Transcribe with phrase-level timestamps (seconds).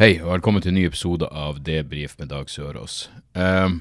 [0.00, 3.10] Hei, og velkommen til en ny episode av Debrif med Dag Sørås.
[3.36, 3.74] Eh,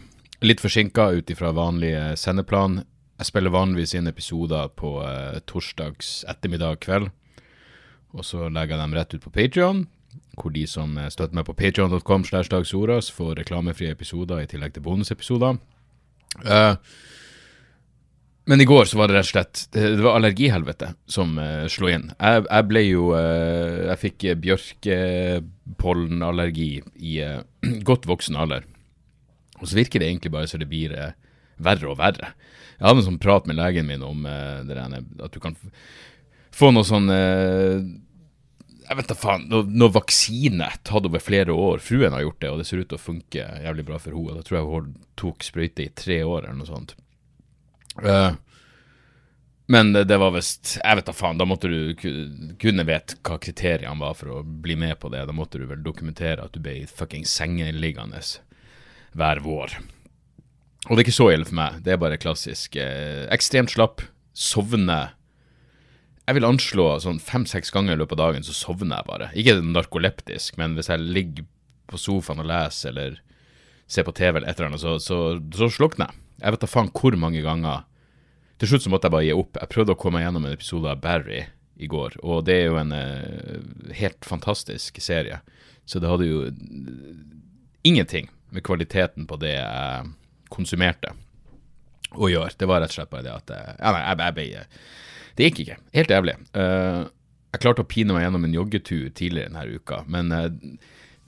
[0.43, 2.81] litt forsinka ut ifra vanlig eh, sendeplan.
[3.15, 7.07] Jeg spiller vanligvis inn episoder på eh, torsdags ettermiddag kveld.
[8.11, 9.85] Og så legger jeg dem rett ut på Patreon,
[10.35, 12.51] hvor de som eh, støtter meg på patreon.com slash
[13.15, 15.63] får reklamefrie episoder i tillegg til bonusepisoder.
[16.43, 16.75] Eh,
[18.45, 21.87] men i går så var det rett og slett Det, var allergihelvete som uh, slo
[21.91, 22.11] inn.
[22.17, 27.41] Jeg, jeg ble jo uh, Jeg fikk eh, bjørkepollenallergi i uh,
[27.89, 28.61] godt voksen alder.
[29.61, 30.91] Og så virker det egentlig bare så det blir
[31.61, 32.27] verre og verre.
[32.79, 35.53] Jeg hadde en sånn prat med legen min om der, at du kan
[36.49, 41.77] få noe sånn jeg vet da faen, noe, noe vaksine tatt over flere år.
[41.85, 44.41] Fruen har gjort det, og det ser ut til å funke jævlig bra for henne.
[44.41, 46.97] Da tror jeg hun tok sprøyte i tre år, eller noe sånt.
[47.99, 48.31] Eh,
[49.71, 53.37] men det, det var visst Jeg vet da faen, da måtte du kunne vite hva
[53.39, 55.23] kriteriene var for å bli med på det.
[55.29, 58.19] Da måtte du vel dokumentere at du ble fucking sengeliggende
[59.15, 59.77] hver vår.
[60.89, 61.81] Og det er ikke så ille for meg.
[61.85, 62.75] Det er bare klassisk.
[62.79, 64.03] Eh, ekstremt slapp.
[64.33, 65.01] Sovne.
[66.27, 69.29] Jeg vil anslå sånn fem-seks ganger i løpet av dagen så sovner jeg bare.
[69.37, 71.47] Ikke narkoleptisk, men hvis jeg ligger
[71.91, 73.19] på sofaen og leser eller
[73.91, 75.17] ser på TV eller et eller annet, så, så,
[75.55, 76.20] så slukner jeg.
[76.41, 77.85] Jeg vet da faen hvor mange ganger.
[78.61, 79.57] Til slutt så måtte jeg bare gi opp.
[79.61, 81.45] Jeg prøvde å komme gjennom en episode av Barry
[81.81, 83.61] i går, og det er jo en eh,
[83.97, 85.39] helt fantastisk serie.
[85.89, 86.43] Så det hadde jo
[87.87, 90.11] ingenting med kvaliteten på det jeg
[90.53, 91.15] konsumerte
[92.11, 92.53] å gjøre.
[92.59, 94.85] Det var rett og slett bare det at jeg, ja, nei, jeg, jeg jeg,
[95.37, 95.77] Det gikk ikke.
[95.97, 96.37] Helt jævlig.
[96.53, 97.07] Uh,
[97.51, 100.47] jeg klarte å pine meg gjennom en joggetur tidligere denne uka, men uh,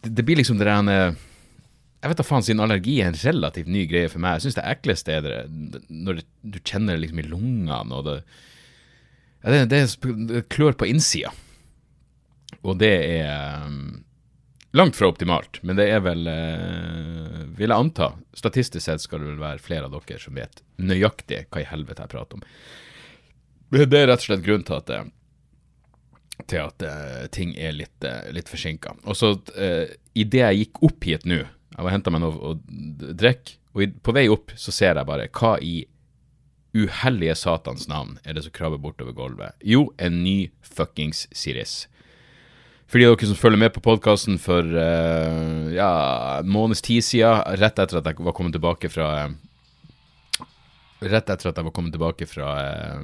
[0.03, 1.21] det, det blir liksom det der eh,
[2.03, 4.35] Jeg vet da faen, siden allergi er en relativt ny greie for meg.
[4.35, 8.17] Jeg syns det ekleste er det når du kjenner det liksom i lungene, og det
[9.43, 11.31] ja, det, det, klør på innsida.
[12.63, 14.03] Og det er um,
[14.75, 19.33] langt fra optimalt, men det er vel, eh, vil jeg anta, statistisk sett skal det
[19.33, 22.45] vel være flere av dere som vet nøyaktig hva i helvete jeg prater om.
[23.73, 27.99] Det er rett og slett grunnen til at, eh, til at eh, ting er litt,
[28.07, 28.95] uh, litt forsinka.
[29.03, 29.85] Og så uh,
[30.15, 31.43] idet jeg gikk opp hit nå,
[31.73, 32.53] jeg var henta meg noe å
[33.17, 35.81] drikke, og på vei opp så ser jeg bare hva i
[36.73, 39.57] uhellige satans navn er det som krabber bortover gulvet?
[39.61, 41.83] Jo, en ny fuckings Siris.
[42.89, 45.89] For de av dere som følger med på podkasten for uh, ja,
[46.41, 49.33] en måneds tid siden, rett etter at jeg var kommet tilbake fra uh,
[51.03, 53.01] Rett etter at jeg var kommet tilbake fra uh,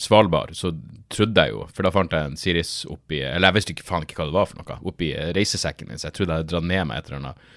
[0.00, 0.70] Svalbard, så
[1.12, 4.06] trodde jeg jo For da fant jeg en Siris oppi Eller jeg visste ikke faen
[4.06, 6.70] ikke hva det var for noe, oppi reisesekken min, så jeg trodde jeg hadde dratt
[6.70, 7.50] med meg et eller annet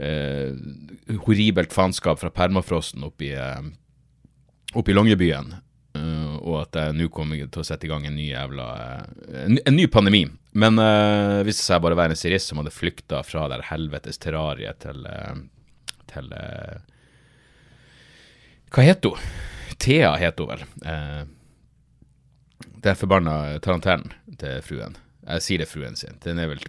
[0.00, 0.54] eh,
[1.26, 3.62] horribelt faenskap fra permafrosten oppi eh,
[4.74, 5.52] oppe i Longyearbyen,
[5.94, 9.44] eh, og at jeg nå kommer til å sette i gang en ny jævla eh,
[9.44, 10.24] en, en ny pandemi.
[10.54, 14.78] Men uh, det seg bare være en sirist som hadde flykta fra det helvetes terrariet
[14.84, 15.40] til eh,
[16.14, 16.82] til eh,
[18.74, 19.32] Hva heter hun?
[19.82, 20.64] Thea heter hun vel.
[20.86, 21.22] Eh,
[22.84, 23.34] det er forbanna
[23.64, 24.98] tarantellen til fruen.
[25.24, 26.18] Jeg sier det fruen sin.
[26.24, 26.62] Den er vel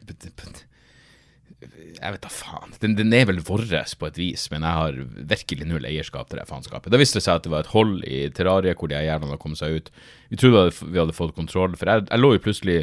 [1.95, 2.75] jeg vet da faen.
[2.81, 3.65] Den, den er vel vår
[3.99, 4.99] på et vis, men jeg har
[5.31, 6.91] virkelig null eierskap til det faenskapet.
[6.91, 9.41] Da viste det seg at det var et hold i terrariet hvor de jævlene hadde
[9.41, 9.91] kommet seg ut.
[10.31, 12.79] Vi trodde vi hadde fått kontroll, for jeg, jeg lå jo plutselig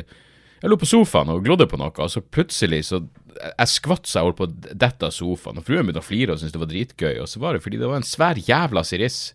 [0.63, 3.01] Jeg lå på sofaen og glodde på noe, og så plutselig så
[3.35, 6.35] Jeg skvatt så jeg holdt på å dette av sofaen, og fruen begynte å flire
[6.35, 8.85] og syntes det var dritgøy, og så var det fordi det var en svær jævla
[8.87, 9.33] siris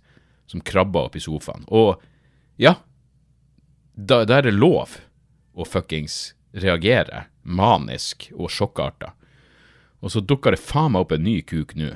[0.47, 1.65] som krabba opp i sofaen.
[1.67, 1.99] Og
[2.61, 2.77] ja,
[3.93, 4.95] da, da er det lov
[5.57, 9.13] å fuckings reagere manisk og sjokkarta.
[10.05, 11.95] Og så dukker det faen meg opp en ny kuk nå.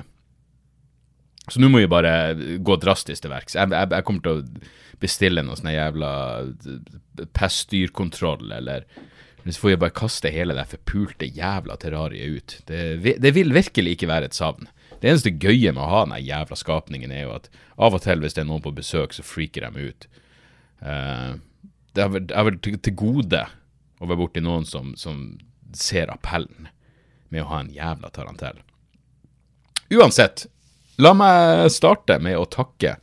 [1.50, 3.56] Så nå må vi bare gå drastisk til verks.
[3.58, 6.12] Jeg, jeg, jeg kommer til å bestille noe sånn jævla
[7.34, 8.86] pestdyrkontroll, eller
[9.48, 12.54] så får jeg bare kaste hele det forpulte jævla terrariet ut.
[12.68, 14.70] Det, det vil virkelig ikke være et savn.
[15.02, 18.22] Det eneste gøye med å ha den jævla skapningen, er jo at av og til,
[18.22, 20.06] hvis det er noen på besøk, så freaker de ut.
[20.78, 21.42] Uh,
[21.98, 23.42] det vært til, til gode
[23.98, 25.26] å være borti noen som, som
[25.74, 26.70] ser appellen
[27.32, 28.60] med å ha en jævla tarantell.
[29.92, 30.46] Uansett,
[31.02, 32.98] la meg starte med å takke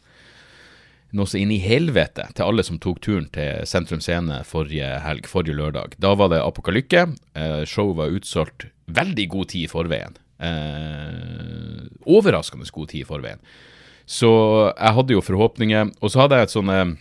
[1.17, 5.25] noe så inn i helvete til alle som tok turen til Sentrum Scene forrige helg,
[5.29, 5.97] forrige lørdag.
[6.01, 7.07] Da var det apokalykke.
[7.33, 10.17] Eh, showet var utsolgt veldig god tid i forveien.
[10.39, 13.41] Eh, overraskende god tid i forveien.
[14.09, 14.29] Så
[14.73, 15.93] jeg hadde jo forhåpninger.
[16.01, 16.93] Og så hadde jeg et sånn eh,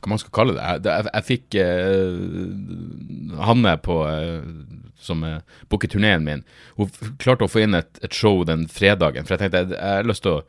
[0.00, 0.64] Hva man skal kalle det?
[0.64, 4.40] Jeg, jeg, jeg fikk eh, Hanne på eh,
[5.04, 5.40] som uh,
[5.72, 6.44] booker turneen min.
[6.78, 6.92] Hun
[7.22, 9.26] klarte å få inn et, et show den fredagen.
[9.26, 10.44] For jeg tenkte jeg, jeg har lyst til å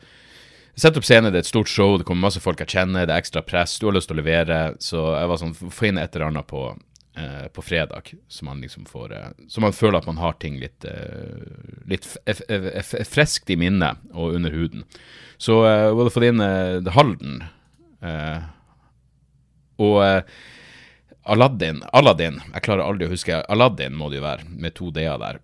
[0.75, 3.13] Sett opp scene, det er et stort show, det kommer masse folk jeg kjenner, det
[3.16, 4.57] er ekstra press, du har lyst til å levere.
[4.84, 8.60] Så jeg var sånn, få inn et eller annet på, uh, på fredag, så man
[8.60, 10.84] liksom får uh, Så man føler at man har ting litt,
[11.88, 12.10] litt
[13.07, 14.84] friskt i minnet og under huden.
[15.40, 17.42] Så hun hadde fått inn eh, Halden.
[19.84, 19.98] Og
[21.25, 25.18] Aladdin, Aladdin, jeg klarer aldri å huske Aladdin må det jo være, med to d-er
[25.22, 25.39] der.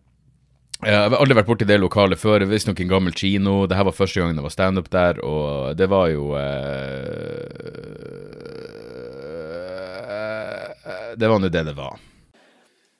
[0.81, 2.41] Jeg har aldri vært borti det lokalet før.
[2.49, 3.67] Visstnok en gammel kino.
[3.69, 7.51] Det her var første gangen det var standup der, og det var jo eh,
[11.21, 12.01] Det var nå det det var.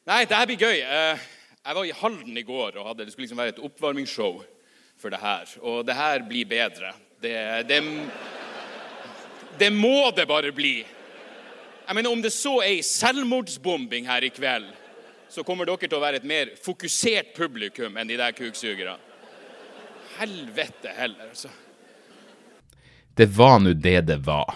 [0.09, 0.77] Nei, det her blir gøy.
[0.77, 1.25] Eh,
[1.61, 4.41] jeg var i Halden i går og hadde, det skulle liksom være et oppvarmingsshow
[5.01, 5.49] for det her.
[5.65, 6.93] Og det her blir bedre.
[7.21, 7.33] Det,
[7.69, 7.81] det,
[9.57, 10.83] det må det bare bli.
[11.91, 14.69] Jeg mener, Om det så er ei selvmordsbombing her i kveld
[15.27, 18.93] så kommer dere til å være et mer fokusert publikum enn de der kuksugerne.
[20.15, 21.51] Helvete heller, altså.
[23.19, 24.55] Det var nå det det var.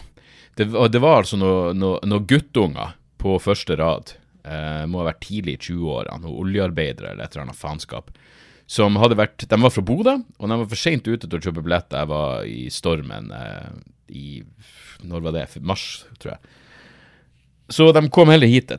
[0.56, 4.16] Det, det var altså noen noe, noe guttunger på første rad,
[4.48, 8.16] eh, må ha vært tidlig i 20-årene, noen oljearbeidere eller et eller annet faenskap,
[8.64, 11.44] som hadde vært De var fra Bodø, og de var for seint ute til å
[11.50, 12.00] kjøpe billetter.
[12.00, 13.74] Jeg var i stormen eh,
[14.16, 14.30] i
[15.04, 15.50] Når var det?
[15.60, 16.56] Mars, tror jeg.
[17.72, 18.72] Så de kom heller hit.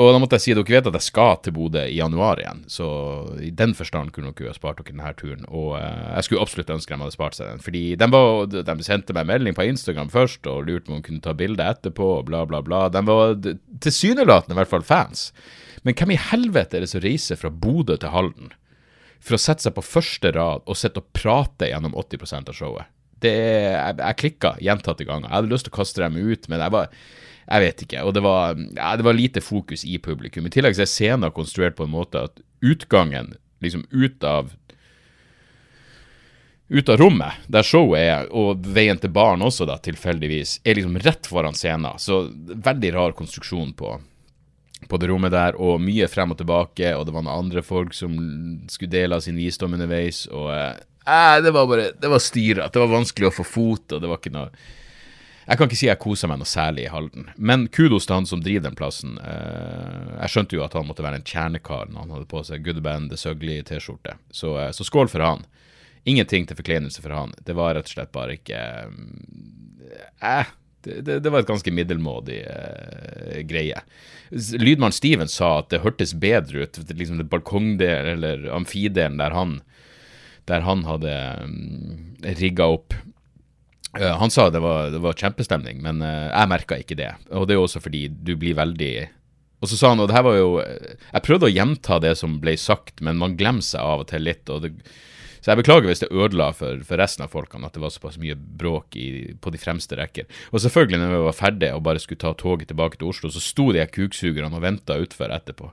[0.00, 2.40] Og da måtte jeg si at dere vet at jeg skal til Bodø i januar
[2.40, 2.86] igjen, så
[3.42, 5.42] i den forstand kunne dere ha spart dere denne turen.
[5.50, 8.86] Og uh, jeg skulle absolutt ønske de hadde spart seg den, fordi de, var, de
[8.86, 12.08] sendte meg melding på Instagram først og lurte på om de kunne ta bilde etterpå,
[12.20, 12.86] og bla, bla, bla.
[12.92, 13.36] De var
[13.84, 15.28] tilsynelatende i hvert fall fans.
[15.84, 18.54] Men hvem i helvete er det som reiser fra Bodø til Halden
[19.20, 22.88] for å sette seg på første rad og sitte og prate gjennom 80% av showet?
[23.20, 25.28] Det, jeg, jeg klikka gjentatte ganger.
[25.28, 26.94] Jeg hadde lyst til å kaste dem ut, men jeg var
[27.50, 28.02] jeg vet ikke.
[28.06, 30.46] Og det var, ja, det var lite fokus i publikum.
[30.46, 34.52] I tillegg så er scenen konstruert på en måte at utgangen liksom ut av
[36.70, 41.00] ut av rommet, der showet er, og veien til baren også, da, tilfeldigvis, er liksom
[41.02, 41.98] rett foran scenen.
[41.98, 43.96] Så veldig rar konstruksjon på,
[44.86, 47.96] på det rommet der, og mye frem og tilbake, og det var noen andre folk
[47.98, 48.14] som
[48.70, 52.70] skulle dele av sin visdom underveis, og eh, det var bare Det var styret.
[52.70, 54.52] Det var vanskelig å få fot, og det var ikke noe
[55.46, 58.28] jeg kan ikke si jeg koser meg noe særlig i Halden, men kudos til han
[58.28, 59.16] som driver den plassen.
[59.18, 62.66] Eh, jeg skjønte jo at han måtte være en kjernekar når han hadde på seg
[62.66, 65.46] Good Band, Søgli T-skjorte, så, eh, så, skål for han.
[66.08, 67.34] Ingenting til forkleinelse for han.
[67.44, 68.60] Det var rett og slett bare ikke
[70.20, 70.46] Eh,
[70.82, 73.82] det, det, det var et ganske middelmådig eh, greie.
[74.30, 79.60] Lydmann Steven sa at det hørtes bedre ut, liksom det balkongdelen eller amfidelen der han
[80.48, 81.12] der han hadde
[81.44, 82.94] um, rigga opp
[83.98, 87.10] han sa det var, det var kjempestemning, men uh, jeg merka ikke det.
[87.34, 88.92] Og det er jo også fordi du blir veldig
[89.60, 92.38] Og så sa han, og det her var jo Jeg prøvde å gjenta det som
[92.40, 94.48] ble sagt, men man glemmer seg av og til litt.
[94.48, 94.74] og det,
[95.40, 98.18] så jeg beklager hvis det ødela for, for, resten av folkene at det var såpass
[98.20, 100.28] mye bråk i, på de fremste rekker.
[100.52, 103.40] Og selvfølgelig, når vi var ferdige og bare skulle ta toget tilbake til Oslo, så
[103.40, 105.72] sto de kuksugerne og venta utfor etterpå.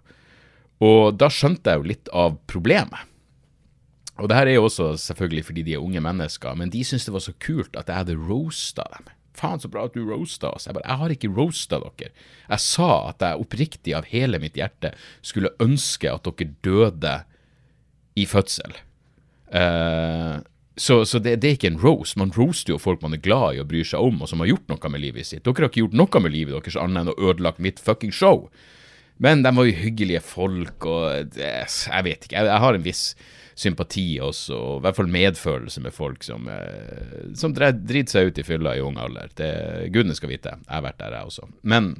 [0.87, 3.11] Og da skjønte jeg jo litt av problemet.
[4.18, 7.06] Og det her er jo også selvfølgelig fordi de er unge mennesker, men de syntes
[7.06, 9.14] det var så kult at jeg hadde roasta dem.
[9.38, 10.66] Faen, så bra at du roasta oss.
[10.66, 12.09] Jeg bare, jeg har ikke roasta dere.
[12.50, 17.16] Jeg sa at jeg oppriktig av hele mitt hjerte skulle ønske at dere døde
[18.18, 18.80] i fødsel.
[19.54, 20.42] Uh,
[20.78, 22.18] så, så det, det, er ikke en roast.
[22.18, 24.50] Man roaster jo folk man er glad i og bryr seg om, og som har
[24.50, 25.45] gjort noe med livet sitt.
[25.45, 28.47] Dere har ikke gjort noe med livet deres annet enn å ødelagt mitt fucking show.
[29.21, 32.38] Men de var jo hyggelige folk, og det, jeg vet ikke.
[32.38, 33.04] Jeg, jeg har en viss
[33.57, 38.37] sympati også, og i hvert fall medfølelse med folk som, eh, som driter seg ut
[38.37, 39.33] i fylla i ung alder.
[39.37, 39.49] Det
[39.94, 40.54] Gudene skal vite.
[40.61, 41.49] Jeg har vært der, jeg også.
[41.64, 41.95] Men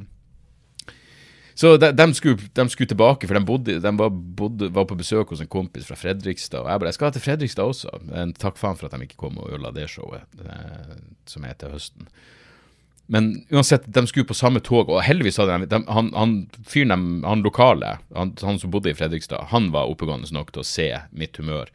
[1.58, 5.00] så de, de, skulle, de, skulle, tilbake, for de, bodde, de var, bodde, var, på
[5.00, 6.62] besøk hos en kompis fra Fredrikstad.
[6.62, 7.94] Og jeg bare jeg skal til Fredrikstad også.
[8.06, 11.58] Men takk faen for at de ikke kom og ødela det showet, eh, som er
[11.58, 12.12] til høsten.
[13.08, 16.34] Men uansett, de skulle på samme tog, og heldigvis hadde de, de Han, han
[16.68, 20.68] fyren han lokale, han, han, som bodde i Fredrikstad, han var oppegående nok til å
[20.68, 21.72] se mitt humør.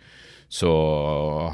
[0.53, 0.69] Så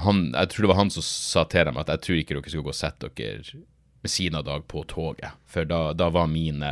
[0.03, 2.51] han, jeg tror det var han som sa til dem at jeg tror ikke dere
[2.51, 3.63] skal gå og sette dere
[4.03, 5.39] ved siden av Dag på toget.
[5.47, 6.65] For da, da var min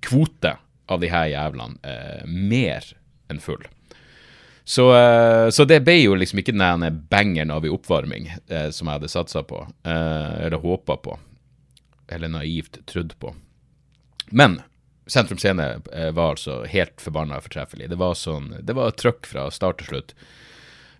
[0.00, 0.56] kvote
[0.90, 2.88] av de her jævlene eh, mer
[3.30, 3.62] enn full.
[4.64, 8.86] Så, eh, så, det ble jo liksom ikke den bangeren av en oppvarming eh, som
[8.86, 11.16] jeg hadde satsa på, eh, eller håpa på.
[12.10, 13.34] Eller naivt trodd på.
[14.30, 14.60] Men
[15.10, 17.90] Sentrum Scene eh, var altså helt forbanna fortreffelig.
[17.90, 20.14] Det var sånn, det var trøkk fra start til slutt.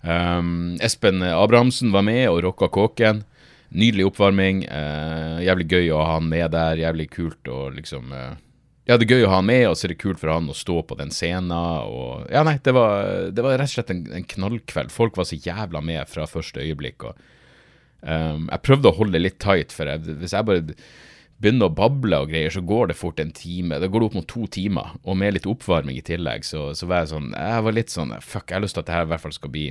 [0.01, 3.25] Um, Espen Abrahamsen var med og rocka kåken.
[3.71, 4.65] Nydelig oppvarming.
[4.67, 6.81] Uh, jævlig gøy å ha han med der.
[6.83, 8.33] Jævlig kult å liksom uh,
[8.89, 10.51] Ja, det er gøy å ha han med, og så er det kult for han
[10.51, 11.53] å stå på den scenen.
[11.55, 14.91] Og, ja, nei, det var, det var rett og slett en, en, knallkveld.
[14.91, 17.07] Folk var så jævla med fra første øyeblikk.
[17.07, 17.37] Og,
[18.03, 20.65] um, jeg prøvde å holde det litt tight, for jeg, hvis jeg bare
[21.41, 23.79] begynner å bable og greier, så går det fort en time.
[23.81, 26.89] Da går det opp mot to timer, og med litt oppvarming i tillegg, så, så
[26.89, 29.09] var jeg sånn Jeg var litt sånn Fuck, jeg har lyst til at det her
[29.09, 29.71] i hvert fall skal bli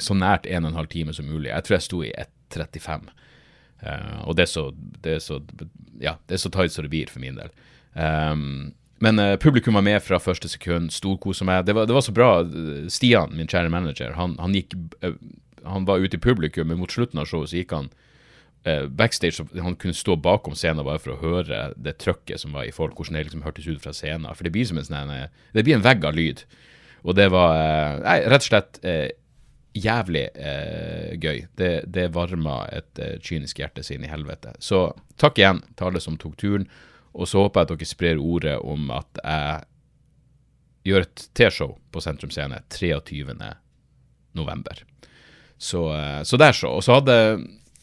[0.00, 1.50] så nært 1 12 time som mulig.
[1.50, 3.10] Jeg tror jeg sto i 1.35.
[3.82, 4.68] Uh, og det er, så,
[5.04, 5.40] det er så
[6.00, 7.50] Ja, det er så tight som det blir for min del.
[7.92, 11.66] Um, men uh, publikum var med fra første sekund, storkosa meg.
[11.66, 12.30] Det var, det var så bra.
[12.92, 15.16] Stian, min kjære manager, han, han gikk uh,
[15.68, 17.90] Han var ute i publikum, men mot slutten av showet så gikk han
[18.64, 22.68] eh, backstage han kunne stå bakom scenen bare for å høre det trøkket som var
[22.68, 24.30] i folk, hvordan det liksom hørtes ut fra scenen.
[24.36, 26.44] For det blir som en sånn eh, Det blir en vegg av lyd.
[27.02, 29.10] Og det var eh, nei, rett og slett eh,
[29.74, 31.44] jævlig eh, gøy.
[31.58, 34.54] Det, det varma et eh, kynisk hjerte sin i helvete.
[34.62, 34.90] Så
[35.20, 36.68] takk igjen til alle som tok turen.
[37.12, 39.68] Og så håper jeg at dere sprer ordet om at jeg
[40.88, 43.36] gjør et T-show på Sentrum Scene 23.
[45.62, 45.82] Så,
[46.26, 46.72] så der så.
[46.74, 47.16] Og så hadde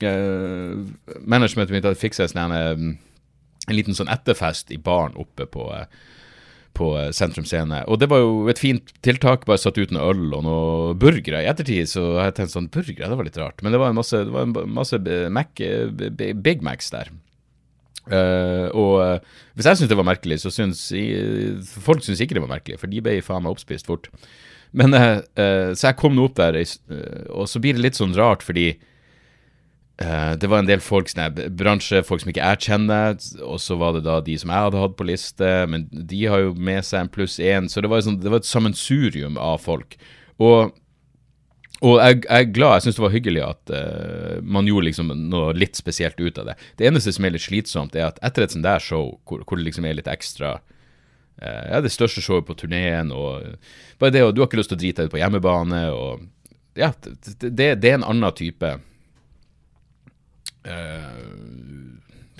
[0.04, 0.86] uh,
[1.24, 2.94] managementet mitt hadde fiksa sånn, um,
[3.70, 5.86] en liten sånn etterfest i baren oppe på, uh,
[6.78, 7.84] på Sentrum Scene.
[7.88, 11.44] Og det var jo et fint tiltak, bare satt ut noe øl og noe burgere.
[11.44, 13.64] I ettertid så har jeg tenkt sånn Burgere, det var litt rart.
[13.64, 15.00] Men det var en masse, var en masse
[15.34, 15.64] Mac,
[16.44, 17.12] Big Macs der.
[18.10, 20.88] Uh, og hvis jeg syns det var merkelig, så syns
[21.84, 24.10] folk syns ikke det var merkelig, for de ble faen meg oppspist fort.
[24.72, 26.60] Men Så jeg kom nå opp der,
[27.34, 28.76] og så blir det litt sånn rart, fordi
[30.00, 33.98] det var en del folk, sånne, bransje, folk som ikke jeg kjenner, og så var
[33.98, 37.04] det da de som jeg hadde hatt på liste, men de har jo med seg
[37.04, 39.98] en pluss én, så det var, sånn, det var, et sammensurium av folk.
[40.40, 40.72] Og,
[41.82, 45.12] og jeg, jeg, er glad, jeg syns det var hyggelig at uh, man gjorde liksom
[45.34, 46.56] noe litt spesielt ut av det.
[46.80, 49.60] Det eneste som er litt slitsomt, er at etter et sånt der show, hvor, hvor
[49.60, 50.62] det liksom er litt ekstra
[51.42, 53.56] uh, er det største showet på turneen, og
[54.02, 56.28] bare det, og du har ikke lyst til å drite deg ut på hjemmebane, og
[56.80, 58.70] ja, det, det, er en annen type
[60.70, 61.20] uh,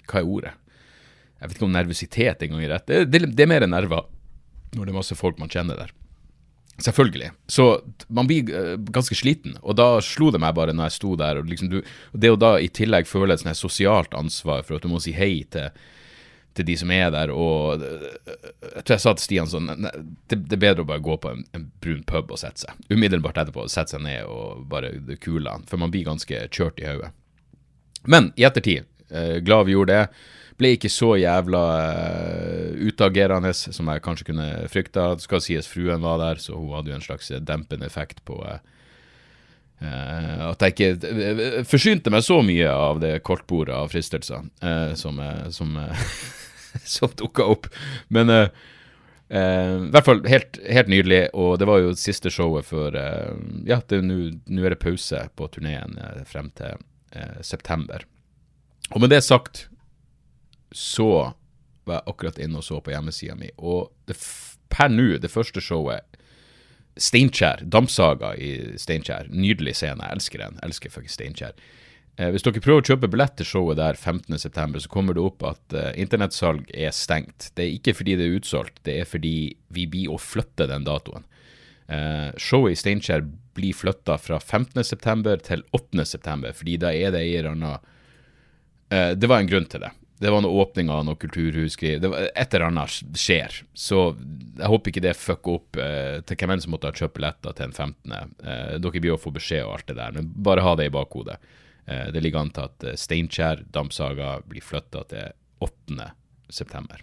[0.08, 0.54] Hva er ordet?
[1.40, 2.88] Jeg vet ikke om nervøsitet engang er rett.
[2.88, 4.08] Det, det, det, er mer nerver
[4.76, 5.94] når det er masse folk man kjenner der.
[6.80, 7.32] Selvfølgelig.
[7.52, 7.66] Så
[8.08, 11.40] man blir uh, ganske sliten, og da slo det meg bare når jeg sto der.
[11.40, 11.80] Og liksom du,
[12.14, 15.44] det å da i tillegg føle et sosialt ansvar for at du må si hei
[15.52, 15.72] til,
[16.60, 18.10] til de som er der, og uh,
[18.76, 21.32] jeg tror jeg sa til Stian sånn det, det, er bedre å bare gå på
[21.34, 22.84] en, en, brun pub og sette seg.
[22.92, 26.90] Umiddelbart etterpå sette seg ned og bare kule han, for man blir ganske kjørt i
[26.92, 27.14] hodet.
[28.04, 30.08] Men i ettertid, eh, glad vi gjorde det.
[30.60, 35.14] Ble ikke så jævla uh, utagerende som jeg kanskje kunne frykta.
[35.16, 38.42] Det skal sies fruen var der, så hun hadde jo en slags dempende effekt på
[38.44, 38.58] uh,
[39.80, 45.24] uh, At jeg ikke forsynte meg så mye av det kortbordet av fristelser uh, som,
[45.56, 45.80] som,
[46.96, 47.70] som dukka opp.
[48.08, 52.96] Men i hvert fall helt, helt, nydelig, og det var jo siste showet før
[53.70, 56.82] Ja, nå er det pause på turneen frem til
[57.46, 58.08] september.
[58.90, 59.68] Og med det sagt
[60.74, 61.36] så
[61.86, 64.18] var jeg akkurat inne og så på hjemmesida mi, og det,
[64.74, 66.06] per nå, det første showet
[67.00, 69.30] Steinkjer, Dampsaga i Steinkjer.
[69.32, 70.58] Nydelig scene, jeg elsker den.
[70.60, 71.54] Jeg elsker faktisk Steinkjer.
[72.20, 75.46] Eh, hvis dere prøver å kjøpe billett til showet der 15.9, så kommer det opp
[75.48, 77.52] at uh, internettsalg er stengt.
[77.56, 79.36] Det er ikke fordi det er utsolgt, det er fordi
[79.72, 81.24] vi blir å flytte den datoen.
[81.90, 83.24] Uh, showet i Steinkjer
[83.56, 85.38] blir flytta fra 15.9.
[85.48, 89.88] til 8.9., fordi da er det ei eller anna uh, Det var en grunn til
[89.88, 89.94] det.
[90.20, 92.04] Det var noe åpning av noe kulturhusgreier.
[92.36, 93.62] Et eller annet skjer.
[93.72, 97.56] Så jeg håper ikke det fucker opp til hvem enn som måtte ha kjøpt billetter
[97.56, 98.34] til den 15.
[98.44, 100.92] Eh, dere blir å få beskjed og alt det der, men bare ha det i
[100.92, 101.38] bakhodet.
[101.90, 105.32] Eh, det ligger an til at eh, Steinkjer Dampsaga blir flytta til
[105.66, 106.12] 8.
[106.54, 107.02] september.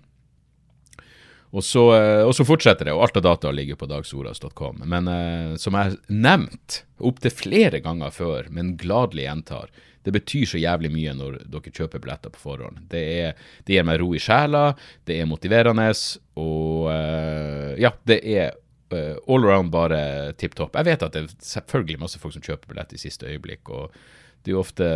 [1.56, 4.84] Og så, eh, og så, fortsetter det, og alt av data ligger på dagsoras.com.
[4.86, 5.10] Men
[5.58, 9.72] som jeg har nevnt opptil flere ganger før, men gladelig gjentar,
[10.06, 12.84] det betyr så jævlig mye når dere kjøper billetter på forhånd.
[12.92, 14.68] Det, er, det gir meg ro i sjela,
[15.08, 15.88] det er motiverende,
[16.38, 16.86] og
[17.82, 18.54] ja, det er
[18.94, 19.98] all around bare
[20.38, 20.78] tipp topp.
[20.78, 23.98] Jeg vet at det er selvfølgelig masse folk som kjøper billett i siste øyeblikk, og
[24.46, 24.86] det er jo ofte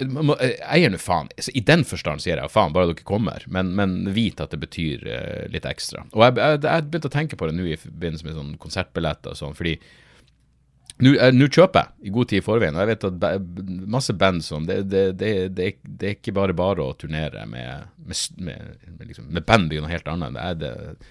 [0.00, 1.28] jeg nå faen.
[1.52, 5.02] I den forstand sier jeg faen, bare dere kommer, men, men vit at det betyr
[5.04, 6.06] uh, litt ekstra.
[6.14, 9.34] Og jeg, jeg, jeg begynte å tenke på det nå i forbindelse med sånn konsertbilletter
[9.34, 9.78] og sånn, fordi
[11.00, 13.44] Nå eh, kjøper jeg i god tid i forveien, og jeg vet at
[13.88, 18.18] masse band som Det, det, det, det, er, ikke bare bare å turnere med, med,
[18.36, 20.36] med, med, liksom, med band, det er noe helt annet.
[20.36, 21.08] Det er det,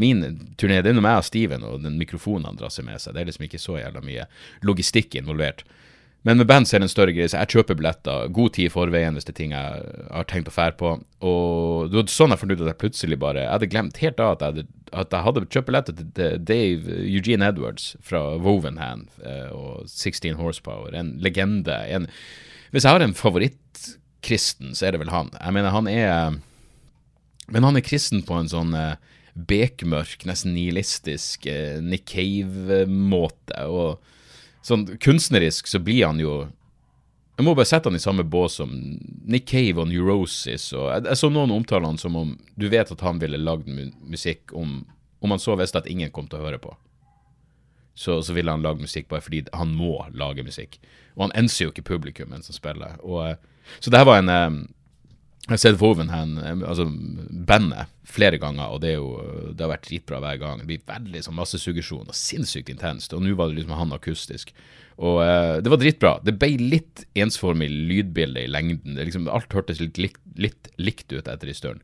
[0.00, 0.20] min
[0.60, 3.16] turné det er noe meg og Steven og den mikrofonen han drar seg med seg.
[3.16, 4.28] Det er liksom ikke så jævla mye
[4.68, 5.64] logistikk involvert.
[6.28, 8.72] Men med band er det en større greie, så jeg kjøper billetter god tid i
[8.72, 10.90] forveien hvis det er ting jeg har tenkt å fære på.
[11.24, 14.20] Og det var sånn jeg fant ut at jeg plutselig bare Jeg hadde glemt helt
[14.20, 14.64] av at jeg hadde,
[15.00, 20.92] at jeg hadde kjøpt billetter til Dave Eugene Edwards fra Wovenhand eh, og 16 Horsepower.
[20.92, 21.78] En legende.
[21.88, 22.10] En,
[22.74, 25.32] hvis jeg har en favorittkristen, så er det vel han.
[25.38, 26.36] Jeg mener, han er
[27.50, 29.00] Men han er kristen på en sånn eh,
[29.34, 33.64] bekmørk, nesten nihilistisk eh, Nick Cave-måte.
[33.72, 33.96] Og
[34.66, 36.48] sånn kunstnerisk så blir han jo
[37.38, 38.72] Jeg må bare sette han i samme bås som
[39.24, 40.66] Nick Cave og Neurosis.
[40.76, 43.64] Og jeg, jeg så noen omtale han som om du vet at han ville lagd
[43.64, 44.82] mu musikk om,
[45.24, 46.74] om han så visste at ingen kom til å høre på.
[47.96, 50.76] Så, så ville han lage musikk bare fordi han må lage musikk.
[51.16, 53.00] Og han enser jo ikke publikum mens han spiller.
[53.00, 54.60] Og, eh, så det her var en eh,
[55.46, 56.84] jeg har sett Wovenhan, altså
[57.48, 60.60] bandet, flere ganger, og det, er jo, det har vært dritbra hver gang.
[60.60, 64.52] Det blir veldig sånn massesuggesjon og sinnssykt intenst, og nå var det liksom han akustisk.
[65.00, 66.12] Og eh, det var dritbra.
[66.26, 68.98] Det ble litt ensformig lydbilde i lengden.
[69.00, 71.80] Liksom, alt hørtes litt, likt, litt likt ut etter i støren.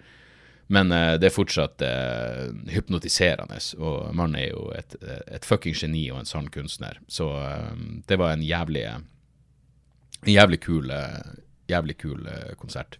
[0.72, 2.44] Men eh, det er fortsatt eh,
[2.74, 4.98] hypnotiserende, og mannen er jo et,
[5.30, 7.00] et fucking geni og en sann kunstner.
[7.08, 7.72] Så eh,
[8.10, 11.36] det var en jævlig, en jævlig kul, eh,
[11.70, 12.98] jævlig kul eh, konsert.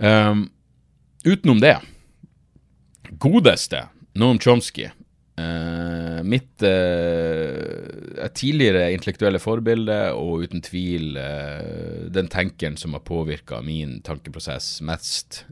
[0.00, 0.46] Um,
[1.24, 1.76] utenom det,
[3.20, 3.84] godeste
[4.16, 4.88] Noam Chomsky.
[5.40, 13.60] uh, mitt uh, tidligere intellektuelle forbilde, og uten tvil uh, den tenkeren som har påvirka
[13.60, 15.44] min tankeprosess mest.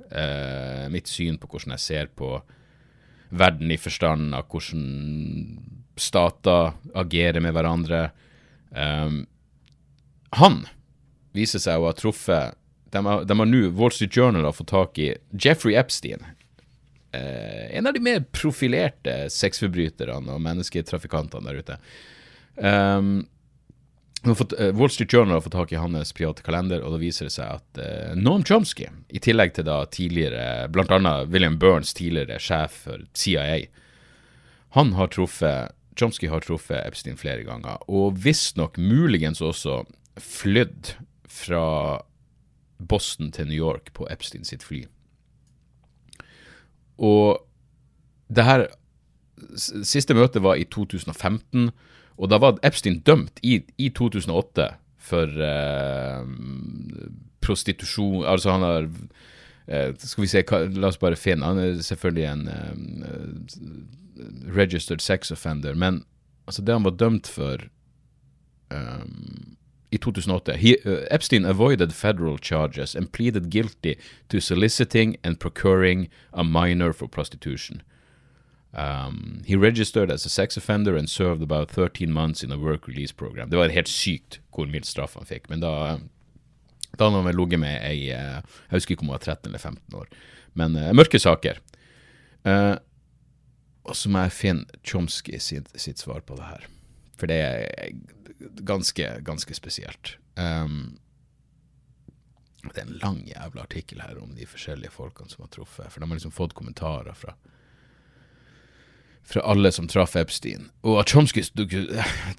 [0.91, 2.39] mitt syn på hvordan jeg ser på
[3.29, 5.59] verden i forstand av hvordan
[6.01, 8.09] stater agerer med hverandre.
[8.73, 9.27] Um,
[10.37, 10.63] han
[11.37, 12.58] viser seg å ha truffet
[12.91, 16.25] De har, nå Wall Street Journal har fått tak i Jeffrey Epstein.
[17.13, 21.77] Eh, en av de mer profilerte sexforbryterne og mennesketrafikantene der ute.
[22.59, 23.13] Um,
[24.37, 27.29] fått, uh, Wall Street Journal har fått tak i hans private kalender, og da viser
[27.29, 32.41] det seg at uh, Noam Chomsky, i tillegg til da tidligere, annet William Burns, tidligere
[32.43, 33.69] sjef for CIA,
[34.77, 39.81] han har truffet Chomsky har truffet Epstein flere ganger, og visstnok muligens også
[40.23, 40.93] flydd
[41.31, 42.03] fra
[42.79, 44.85] Boston til New York på Epstein sitt fly.
[46.99, 47.45] Og
[48.29, 48.67] det her
[49.57, 51.69] Siste møte var i 2015,
[52.19, 54.65] og da var Epstein dømt i, i 2008
[55.09, 56.25] for eh,
[57.45, 58.89] prostitusjon Altså, han har
[59.69, 60.43] eh, Skal vi se,
[60.75, 62.75] la oss bare finne Han er selvfølgelig en eh,
[64.59, 66.03] registered sex offender, men
[66.51, 67.63] altså, det han var dømt for
[68.75, 69.58] um,
[69.91, 73.97] i 2008 he, uh, Epstein avoided federal charges and pleaded guilty
[74.29, 77.83] to soliciting and procuring a minor for prostitution.
[78.75, 82.87] Um, he registered as a sex offender and served about 13 months in a work
[82.87, 83.51] release program.
[83.51, 85.99] Det var helt sykt hvor mild straff han fikk, men da
[86.97, 89.49] da hadde han vel ligget med ei eh, Jeg husker ikke om hun var 13
[89.51, 90.09] eller 15 år.
[90.59, 91.61] Men uh, mørke saker.
[92.49, 92.77] Uh,
[93.85, 96.67] og så må jeg finne Chomsky sitt, sitt svar på det her.
[97.19, 97.93] For det er
[98.67, 100.17] ganske, ganske spesielt.
[100.39, 100.99] Um,
[102.63, 105.91] det er en lang jævla artikkel her om de forskjellige folkene som har truffet.
[105.91, 107.35] For de har liksom fått kommentarer fra
[109.29, 110.71] fra alle som traff Epstein.
[110.89, 111.43] Og at Chomsky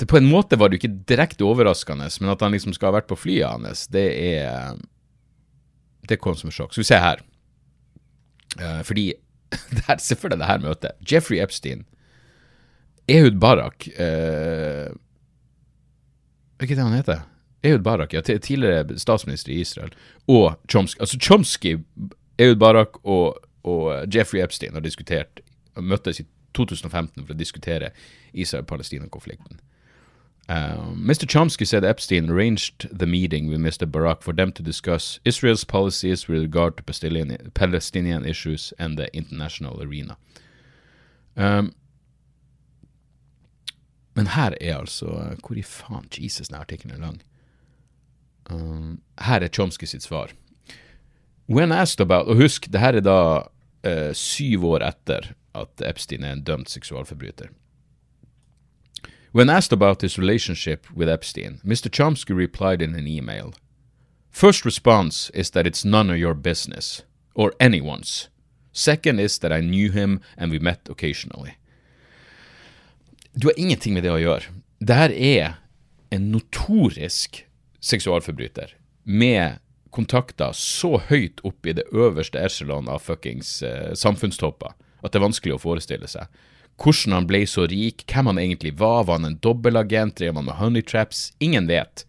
[0.08, 2.98] På en måte var det jo ikke direkte overraskende, men at han liksom skal ha
[2.98, 4.80] vært på flyet hans, det er
[6.10, 6.74] Det kom som et sjokk.
[6.74, 7.22] Skal vi se her.
[8.58, 9.14] Uh, fordi
[10.02, 10.98] Se for deg det her møtet.
[11.06, 11.86] Jeffrey Epstein,
[13.10, 14.90] Ehud Barak eh,
[16.60, 17.22] Er det han heter?
[17.64, 18.22] Ehud Barak, ja.
[18.22, 19.94] Tidligere statsminister i Israel.
[20.28, 21.00] Og Chomsky.
[21.00, 21.78] Altså Chomsky,
[22.40, 25.42] Ehud Barak og, og Jeffrey Epstein har diskutert
[25.76, 27.92] møttes i 2015 for å diskutere
[28.34, 29.60] Israel-Palestina-konflikten.
[30.50, 31.28] Um, Mr.
[31.28, 33.86] Chomsky said Epstein arranged the meeting with Mr.
[33.86, 39.16] Barak for them to discuss Israel's policies with regard to Palestinian, Palestinian issues and the
[39.16, 40.18] international arena.
[41.38, 41.74] Um,
[44.16, 47.22] men her er altså Hvor i faen Jesus, denne artikkelen er lang.
[48.50, 50.32] Um, her er Chomsky sitt svar.
[51.50, 53.20] When asked about Og husk, det her er da
[53.84, 57.50] uh, syv år etter at Epstein er en dømt seksualforbryter.
[59.34, 61.90] When asked about his relationship with Epstein, Mr.
[61.90, 63.54] Chomsky replied in an email
[64.32, 67.04] First response is that it's none of your business,
[67.36, 68.30] or anyone's.
[68.72, 71.59] Second is that I knew him and we met occasionally.
[73.34, 74.54] Du har ingenting med det å gjøre.
[74.80, 75.58] det her er
[76.10, 77.44] en notorisk
[77.80, 79.60] seksualforbryter med
[79.92, 85.26] kontakter så høyt opp i det øverste echelon av fuckings uh, samfunnstopper at det er
[85.26, 86.28] vanskelig å forestille seg.
[86.80, 90.48] Hvordan han ble så rik, hvem han egentlig var, var han en dobbeltagent, drev han
[90.48, 91.34] med honey traps?
[91.44, 92.06] Ingen vet.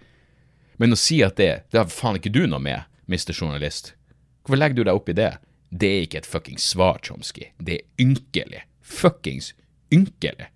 [0.79, 3.95] Men å si at det, det har faen ikke du noe med, mister journalist.
[4.45, 5.33] Hvorfor legger du deg opp i det?
[5.71, 7.51] Det er ikke et fuckings svar, Chomsky.
[7.59, 8.63] Det er ynkelig.
[8.81, 9.53] Fuckings
[9.95, 10.49] ynkelig.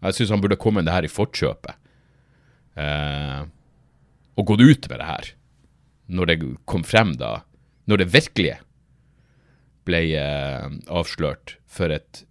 [0.00, 1.76] Jeg syns han burde kommet det her i forkjøpet.
[2.80, 3.42] Eh,
[4.38, 5.30] og gått ut med det her.
[6.10, 6.38] Når det
[6.70, 7.42] kom frem, da.
[7.90, 8.56] Når det virkelig
[9.88, 12.24] ble eh, avslørt for et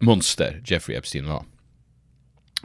[0.00, 1.44] monster Jeffrey Epstein var.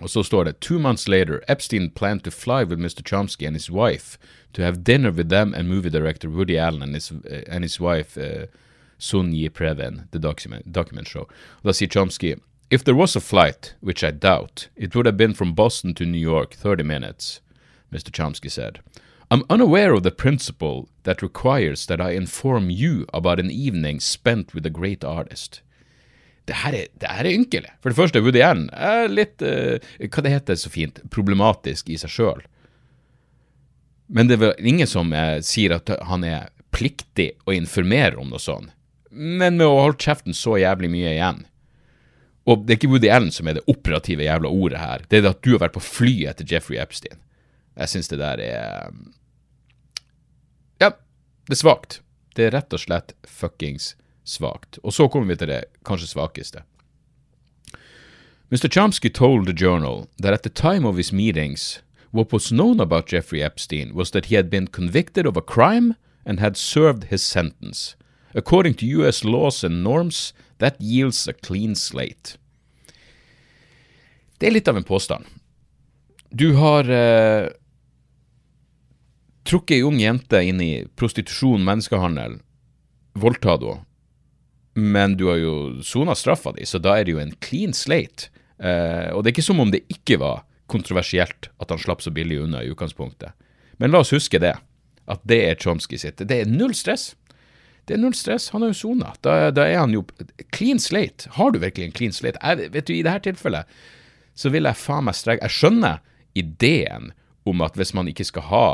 [0.02, 3.04] Og så står det Two months later, Epstein planned to fly with Mr.
[3.04, 4.18] Chomsky and his wife
[4.54, 7.80] to have dinner with them and movie director Woody Allen and his, uh, and his
[7.80, 8.48] wife uh,
[9.00, 11.28] Sunyi Previn, the document, document show.
[11.62, 12.36] Og da sier Chomsky
[12.74, 16.08] If there was a flight, which I doubt, it would have been from Boston to
[16.08, 17.40] New York, 30 minutes,
[17.92, 18.10] Mr.
[18.10, 18.80] Chomsky said.
[19.30, 24.56] I'm unaware of the principle that requires that I inform you about an evening spent
[24.56, 25.62] with a great artist
[26.46, 27.70] det her, er, det her er ynkelig.
[27.80, 29.78] For det første, Woody Allen er litt uh,
[30.10, 31.00] Hva det heter så fint?
[31.14, 32.42] Problematisk i seg sjøl.
[34.10, 38.34] Men det er vel ingen som uh, sier at han er pliktig å informere om
[38.34, 38.74] noe sånt.
[39.14, 41.44] Men med å holde kjeften så jævlig mye igjen.
[42.46, 45.04] Og det er ikke Woody Allen som er det operative jævla ordet her.
[45.08, 47.20] Det er det at du har vært på fly etter Jeffrey Epstein.
[47.80, 48.92] Jeg syns det der er
[50.82, 50.92] Ja,
[51.48, 52.02] det er svakt.
[52.36, 53.94] Det er rett og slett fuckings
[54.28, 54.80] svakt.
[54.84, 56.64] Og så kommer vi til det kanskje svakeste.
[58.52, 58.70] Mr.
[58.70, 63.12] Chomsky told the journal that at the time of his meetings, what was known about
[63.12, 67.24] Jeffrey Epstein was that he had been convicted of a crime and had served his
[67.24, 67.96] sentence.
[68.36, 72.38] According to US laws and norms, that yields a clean slate.
[74.40, 75.28] Det er litt av en påstand.
[76.34, 77.52] Du har eh,
[79.48, 82.40] trukket ei ung jente inn i prostitusjon, menneskehandel,
[83.20, 83.84] voldtatt henne,
[84.74, 88.32] men du har jo sona straffa di, så da er det jo en clean slate.
[88.58, 92.14] Eh, og det er ikke som om det ikke var kontroversielt at han slapp så
[92.14, 93.36] billig unna i utgangspunktet.
[93.78, 94.56] Men la oss huske det,
[95.06, 96.24] at det er Chomsky sitt.
[96.26, 97.12] Det er null stress.
[97.86, 99.12] Det er null stress, han har jo sona.
[99.26, 100.06] Da, da, er han jo
[100.56, 101.28] clean slate.
[101.36, 102.40] Har du virkelig en clean slate?
[102.40, 103.78] Jeg, vet du, I dette tilfellet
[104.34, 106.00] så vil jeg faen meg strekke Jeg skjønner
[106.34, 107.12] ideen
[107.46, 108.68] om at hvis man ikke skal ha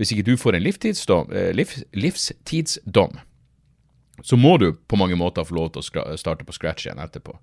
[0.00, 3.20] Hvis ikke du får en livstidsdom, eh, livs, livstidsdom
[4.22, 7.34] så må du på mange måter få lov til å starte på scratch igjen etterpå.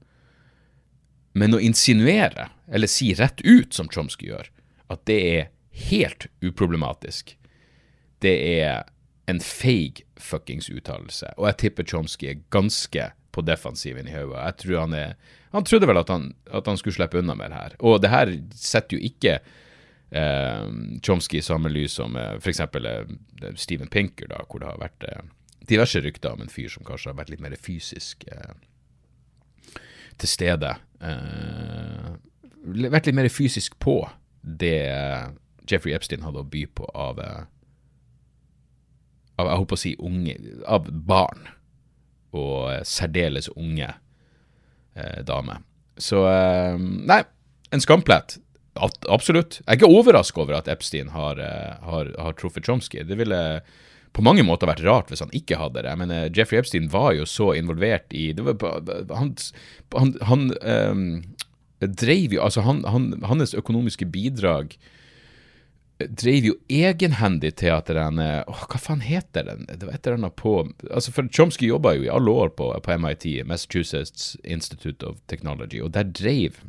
[1.37, 4.49] Men å insinuere, eller si rett ut, som Chomsky gjør,
[4.93, 5.49] at det er
[5.89, 7.35] helt uproblematisk,
[8.25, 8.89] det er
[9.25, 11.31] en feig fuckings uttalelse.
[11.37, 14.39] Og jeg tipper Chomsky er ganske på defensiven i hodet.
[14.39, 15.15] Jeg tror han er
[15.53, 17.73] Han trodde vel at han, at han, skulle slippe unna med det her.
[17.79, 19.35] Og det her setter jo ikke
[20.09, 20.63] eh,
[21.05, 22.59] Chomsky i samme lys som eh, f.eks.
[22.59, 25.21] Eh, Steven Pinker, da, hvor det har vært eh,
[25.69, 29.77] diverse rykter om en fyr som kanskje har vært litt mer fysisk eh,
[30.17, 30.73] til stede.
[31.05, 32.09] Eh,
[32.89, 33.99] vært litt mer fysisk på
[34.41, 34.81] det
[35.69, 37.45] Jeffrey Epstein hadde å by på av, eh,
[39.41, 40.37] av jeg håper å si unge,
[40.69, 41.47] av barn.
[42.33, 45.61] Og eh, særdeles unge eh, damer.
[46.01, 47.21] Så eh, Nei,
[47.73, 48.37] en skamplett.
[48.73, 49.59] Absolutt.
[49.61, 51.37] Jeg er ikke overraska over at Epstein har,
[51.85, 53.03] har, har truffet Chomsky.
[53.05, 53.37] Det ville
[54.13, 55.93] på mange måter vært rart hvis han ikke hadde det.
[55.97, 58.81] Men mener, Jeffrey Epstein var jo så involvert i det var,
[59.13, 59.35] Han,
[59.93, 61.05] han, han um,
[61.81, 62.83] dreiv jo Altså, han,
[63.25, 64.77] hans økonomiske bidrag
[66.03, 69.65] eh, drev jo egenhendig til at den åh, Hva faen heter den?
[69.69, 70.55] Det var et eller annet på
[70.89, 75.81] altså for Chomsky jobba jo i alle år på, på MIT, Massachusetts Institute of Technology,
[75.81, 76.61] og der drev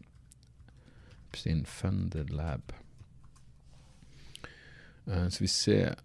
[1.29, 2.73] Epstein Funded Lab.
[5.05, 5.97] Uh, så vi ser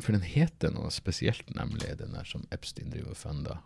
[0.00, 3.60] for den heter noe spesielt, nemlig den der som Epstein driver og funder.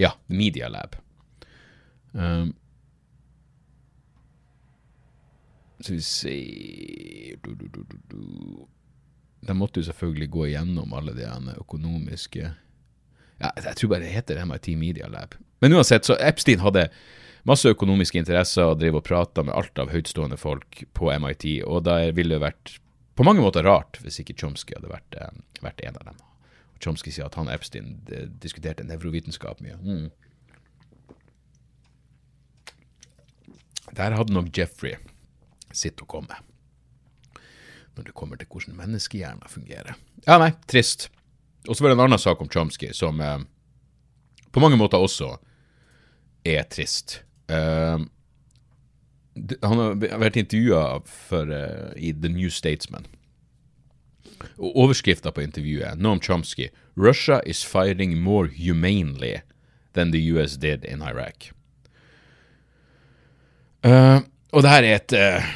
[0.00, 0.96] Ja, Media Lab.
[2.12, 2.54] Um,
[5.84, 6.34] så vi se
[7.44, 7.68] du, du,
[8.08, 8.20] du,
[9.46, 11.26] De måtte jo selvfølgelig gå igjennom alle de
[11.58, 15.34] økonomiske ja, Jeg tror bare det heter MIT Media Lab.
[15.60, 16.86] Men uansett, så Epstein hadde
[17.44, 21.82] masse økonomiske interesser og drev og prata med alt av høytstående folk på MIT, og
[21.84, 22.76] da ville det vært
[23.18, 25.18] på mange måter rart hvis ikke Chomsky hadde vært,
[25.60, 26.22] vært en av dem.
[26.74, 27.98] Og Chomsky sier at han og Epstein
[28.40, 29.76] diskuterte nevrovitenskap mye.
[29.82, 30.06] Mm.
[33.98, 34.96] Der hadde nok Jeffrey
[35.78, 36.40] sitt og komme
[37.94, 39.94] når det kommer til hvordan menneskehjernen fungerer.
[40.26, 41.08] Ja, nei, trist.
[41.68, 43.44] Og så var det en annen sak om Chomsky som eh,
[44.50, 45.36] på mange måter også
[46.44, 47.20] er trist.
[47.48, 48.02] Eh,
[49.62, 51.00] Han har vært intervjua
[51.98, 53.06] i The New Statesman.
[54.58, 59.40] Og overskrifta på intervjuet, Noam Chomsky, 'Russia is fighting more humanely
[59.94, 61.50] than the US did in Iraq'.
[63.82, 64.20] Eh,
[64.54, 65.46] og det her er et, eh,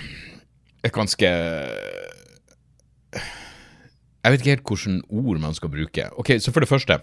[0.84, 1.28] et ganske
[4.18, 6.10] Jeg vet ikke helt hvilke ord man skal bruke.
[6.18, 6.98] Ok, Så for det første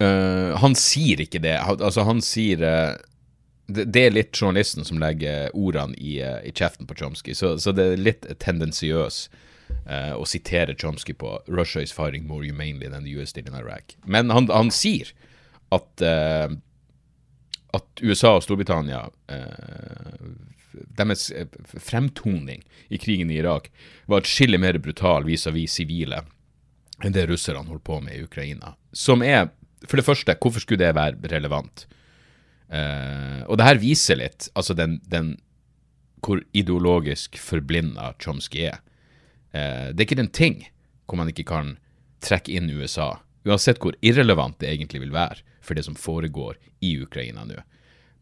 [0.00, 1.58] uh, Han sier ikke det.
[1.58, 2.96] Altså, han sier uh,
[3.68, 7.84] det, er litt journalisten som legger ordene i, i kjeften på Chomsky, så, så det
[7.84, 9.28] er litt tendensiøs
[10.12, 13.96] å sitere Chomsky på 'Russia is firing more humanely than the US did in Iraq'.
[14.04, 15.14] Men han, han sier
[15.72, 16.04] at
[17.76, 20.26] at USA og Storbritannia eh,
[20.98, 21.48] deres eh,
[21.80, 23.70] fremtoning i krigen i Irak
[24.06, 26.22] var atskillig mer brutal vis-à-vis sivile
[27.02, 28.76] enn det russerne holdt på med i Ukraina.
[28.92, 29.48] Som er,
[29.88, 31.86] for det første, hvorfor skulle det være relevant?
[32.68, 35.34] Eh, og det her viser litt altså den, den
[36.22, 38.78] hvor ideologisk forblinda Chomsky er.
[39.50, 40.60] Eh, det er ikke en ting
[41.08, 41.76] hvor man ikke kan
[42.22, 43.16] trekke inn USA,
[43.48, 47.60] uansett hvor irrelevant det egentlig vil være for det som foregår i Ukraina nå.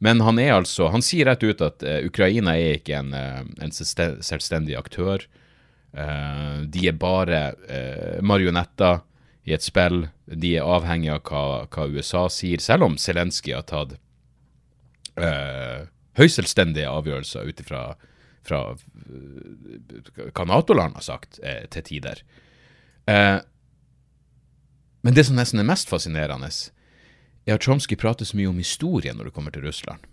[0.00, 3.42] Men han er altså, han sier rett ut at uh, Ukraina er ikke en, uh,
[3.61, 5.26] en selvstendig aktør.
[5.92, 7.40] Uh, de er bare
[8.24, 9.03] marionetter
[9.44, 10.07] i et spill.
[10.24, 13.98] De er avhengig av hva, hva USA sier, selv om Zelenskyj har tatt
[16.16, 17.83] høyselvstendige avgjørelser ut ifra
[18.46, 18.61] fra,
[20.33, 22.22] hva Nato-land har sagt til tider.
[25.05, 26.48] Men det som nesten er mest fascinerende,
[27.46, 30.05] er at Chomsky prater så mye om historie når det kommer til Russland.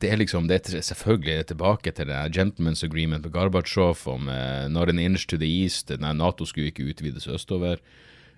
[0.00, 4.66] Det er liksom, det er selvfølgelig tilbake til det Gentleman's Agreement med Gorbatsjov om eh,
[4.68, 7.80] not an inch to the east, nei, Nato skulle ikke utvides østover,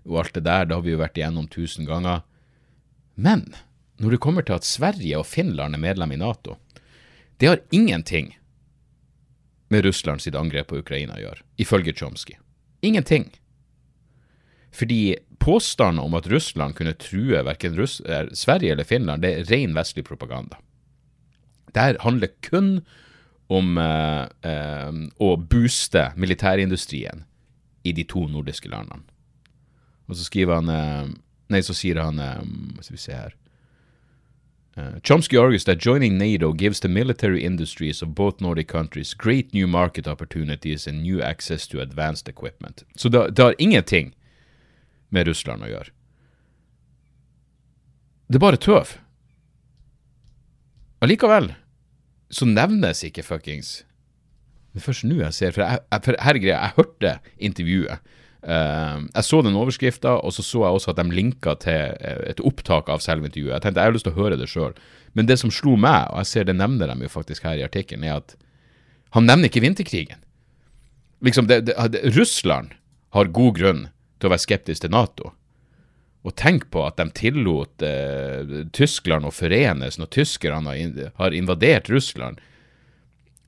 [0.07, 2.23] og alt det der, det har vi jo vært igjennom tusen ganger.
[3.17, 3.49] Men
[3.99, 6.59] når det kommer til at Sverige og Finland er medlem i Nato,
[7.38, 8.37] det har ingenting
[9.69, 12.38] med Russland sitt angrep på Ukraina å gjøre, ifølge Chomsky.
[12.83, 13.33] Ingenting.
[14.71, 19.44] Fordi påstanden om at Russland kunne true verken Russ eh, Sverige eller Finland, det er
[19.53, 20.59] ren vestlig propaganda.
[21.72, 22.81] Dette handler kun
[23.48, 27.24] om eh, eh, å booste militærindustrien
[27.83, 29.05] i de to nordiske landene.
[30.09, 31.16] Og så skriver han eh,
[31.48, 32.40] Nei, så sier han eh,
[32.85, 33.37] Skal vi se her
[34.79, 39.53] Uh, Chomsky argues that joining NATO gives the military industries of both Nordic countries great
[39.53, 42.85] new market opportunities and new access to advanced equipment.
[42.94, 44.14] Så det, det har ingenting
[45.14, 45.94] med Russland å gjøre.
[48.29, 48.97] Det er bare tøv.
[51.05, 51.53] Allikevel
[52.35, 53.68] så nevnes ikke fuckings
[54.75, 57.12] Det er først nå jeg ser For, jeg, jeg, for her er greia, jeg hørte
[57.49, 58.11] intervjuet.
[58.38, 62.21] Uh, jeg så den overskrifta, og så så jeg også at de linka til eh,
[62.31, 63.55] et opptak av selve intervjuet.
[63.57, 64.77] Jeg tenkte jeg har lyst til å høre det sjøl.
[65.18, 67.64] Men det som slo meg, og jeg ser det nevner de jo faktisk her i
[67.66, 68.37] artikkelen, er at
[69.16, 70.21] han nevner ikke vinterkrigen.
[71.25, 72.77] Liksom, det, det, Russland
[73.16, 73.87] har god grunn
[74.19, 75.33] til å være skeptisk til Nato.
[76.27, 80.75] Og tenk på at de tillot eh, Tyskland å forenes når tyskerne
[81.21, 82.41] har, invadert Russland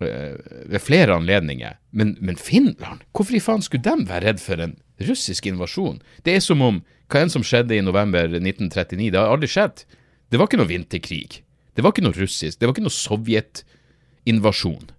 [0.01, 0.39] eh,
[0.71, 1.77] ved flere anledninger.
[1.91, 3.03] Men, men Finland?
[3.13, 5.99] Hvorfor i faen skulle de være redd for en russisk invasjon?
[6.25, 6.81] Det er som om
[7.11, 9.83] hva enn som skjedde i november 1939, det har aldri skjedd.
[10.31, 11.41] Det var ikke noe vinterkrig.
[11.75, 12.61] Det var ikke noe russisk.
[12.61, 14.93] Det var ikke noe sovjetinvasjon.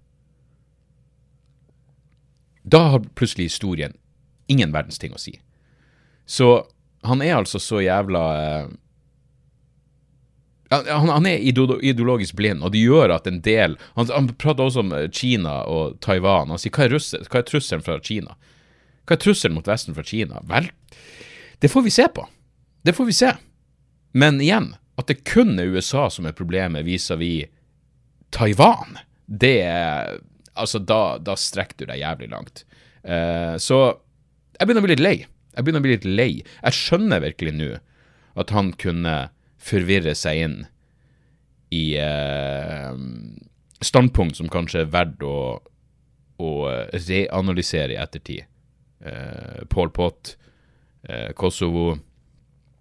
[2.68, 3.96] Da har plutselig historien
[4.52, 5.38] ingen verdens ting å si.
[6.26, 6.66] Så
[7.02, 8.66] han er altså så jævla eh,
[10.72, 14.80] han, han, er ideologisk blind, og det gjør at en del Han, han prater også
[14.80, 16.52] om eh, Kina og Taiwan.
[16.52, 18.36] Han sier hva er, russel, hva er trusselen fra Kina?
[19.04, 20.40] Hva er trusselen mot Vesten fra Kina?
[20.48, 20.70] Vel,
[21.60, 22.24] det får vi se på.
[22.86, 23.32] Det får vi se.
[24.16, 27.50] Men igjen, at det kun er USA som er problemet vis-à-vis
[28.32, 30.20] Taiwan, det er
[30.52, 32.66] Altså, da, da strekker du deg jævlig langt.
[33.08, 33.78] Uh, så
[34.58, 35.14] jeg begynner å bli litt lei.
[35.52, 36.30] Jeg begynner å bli litt lei.
[36.42, 37.70] Jeg skjønner virkelig nå
[38.40, 39.16] at han kunne
[39.62, 40.56] forvirre seg inn
[41.72, 42.92] i eh,
[43.84, 45.36] standpunkt som kanskje er verdt å,
[46.40, 46.52] å
[46.96, 48.48] reanalysere i ettertid.
[49.02, 50.36] Uh, Pol Pot,
[51.34, 51.96] Kosovo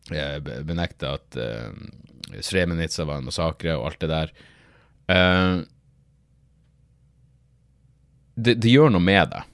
[0.06, 1.38] benekta at
[2.40, 4.34] Srebrenica var en massakre og alt det der.
[5.12, 5.64] Uh,
[8.36, 9.50] det, det, gjør noe med deg.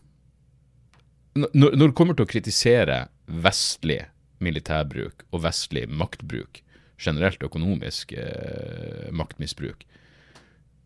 [1.37, 3.99] Når, når det kommer til å kritisere vestlig
[4.43, 6.61] militærbruk og vestlig maktbruk,
[6.97, 9.85] generelt økonomisk eh, maktmisbruk,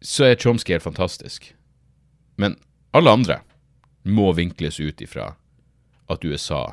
[0.02, 1.54] så er Chomsky helt fantastisk.
[2.36, 2.58] Men
[2.92, 3.40] alle andre
[4.04, 5.34] må vinkles ut ifra
[6.12, 6.64] at USA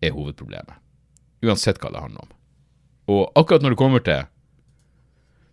[0.00, 0.78] er hovedproblemet.
[1.44, 2.32] Uansett hva det handler om.
[3.10, 4.24] Og akkurat når det kommer til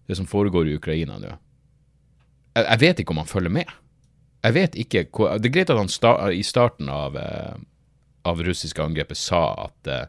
[0.08, 1.36] det som foregår i Ukraina nå,
[2.56, 3.76] jeg, jeg vet ikke om han følger med.
[4.45, 7.58] Jeg vet ikke hva Det er greit at han sta, i starten av, eh,
[8.28, 10.06] av russiske angrepet sa at eh,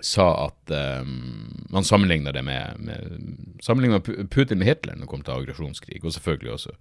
[0.00, 0.70] sa at
[1.02, 3.18] um, Man sammenligna det med, med
[3.64, 6.74] sammenligna Putin med Hitler når det kom til aggresjonskrig, og selvfølgelig også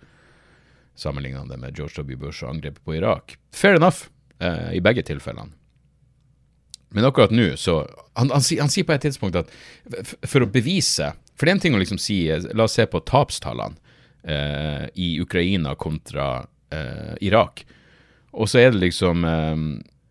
[0.96, 2.18] sammenligna det med George W.
[2.20, 3.38] Bush og angrepet på Irak.
[3.52, 4.08] Fair enough
[4.44, 5.56] uh, i begge tilfellene.
[6.96, 7.82] Men akkurat nå, så
[8.14, 9.50] han, han, han, sier på et tidspunkt at
[10.24, 12.22] for å bevise For det er en ting å liksom si
[12.56, 13.76] La oss se på tapstallene
[14.28, 17.66] uh, i Ukraina kontra uh, Irak.
[18.36, 19.24] Og så er det liksom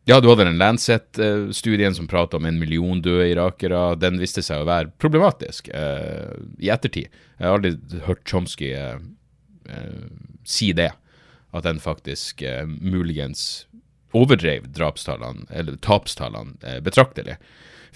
[0.05, 3.95] ja, du hadde den Lancet-studien som prata om en million døde irakere.
[3.97, 7.09] Den viste seg å være problematisk eh, i ettertid.
[7.39, 8.99] Jeg har aldri hørt Chomsky eh,
[9.65, 10.03] eh,
[10.45, 10.91] si det.
[11.57, 13.65] At den faktisk eh, muligens
[14.15, 17.39] overdrev drapstallene, eller tapstallene, eh, betraktelig.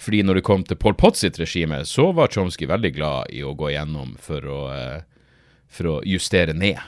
[0.01, 3.45] Fordi når det kom til Pol Pot sitt regime, så var Chomsky veldig glad i
[3.45, 5.05] å gå igjennom for å, eh,
[5.69, 6.79] for å justere ned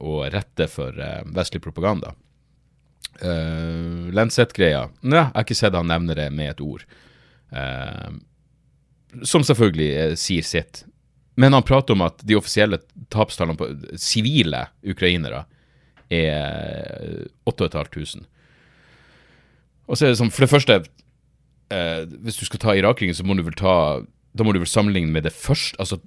[0.00, 0.96] og rette for
[1.36, 2.14] vestlig propaganda.
[3.22, 6.84] Uh, Lancet-greia Nei, jeg har ikke sett han nevne det med et ord.
[7.48, 8.12] Uh,
[9.24, 10.82] som selvfølgelig uh, sier sitt.
[11.40, 12.80] Men han prater om at de offisielle
[13.12, 13.70] tapstallene på
[14.00, 15.44] sivile ukrainere
[16.12, 18.26] er 8500.
[19.86, 23.24] Og så er det sånn, for det første uh, Hvis du skal ta Irak-krigen, så
[23.26, 24.02] må du vel ta
[24.36, 25.98] da må du vel sammenligne med det første Altså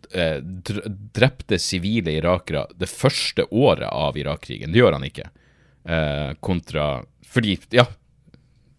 [1.16, 4.72] drepte sivile irakere det første året av Irak-krigen.
[4.74, 6.90] Det gjør han ikke eh, kontra
[7.26, 7.86] Fordi, ja,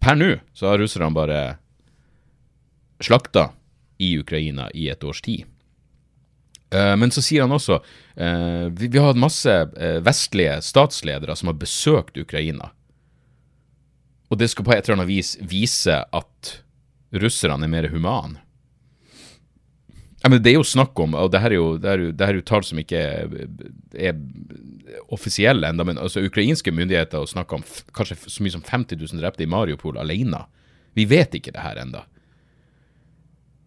[0.01, 1.41] per nå så har russerne bare
[3.01, 3.49] slakta
[4.01, 5.45] i Ukraina i et års tid.
[6.73, 7.77] Eh, men så sier han også
[8.15, 12.71] eh, vi, vi, har hatt masse eh, vestlige statsledere som har besøkt Ukraina.
[14.31, 16.53] Og det skal på et eller annet vis vise at
[17.11, 18.39] russerne er mer humane.
[20.21, 22.45] Ja, men Det er jo snakk om, og det her er jo, det jo, jo
[22.45, 22.99] tall som ikke
[23.97, 24.19] er,
[25.09, 27.63] offisielle ennå, men altså ukrainske myndigheter snakker om
[27.95, 30.43] kanskje så mye som 50 000 drepte i Mariupol alene.
[30.93, 32.03] Vi vet ikke det her ennå.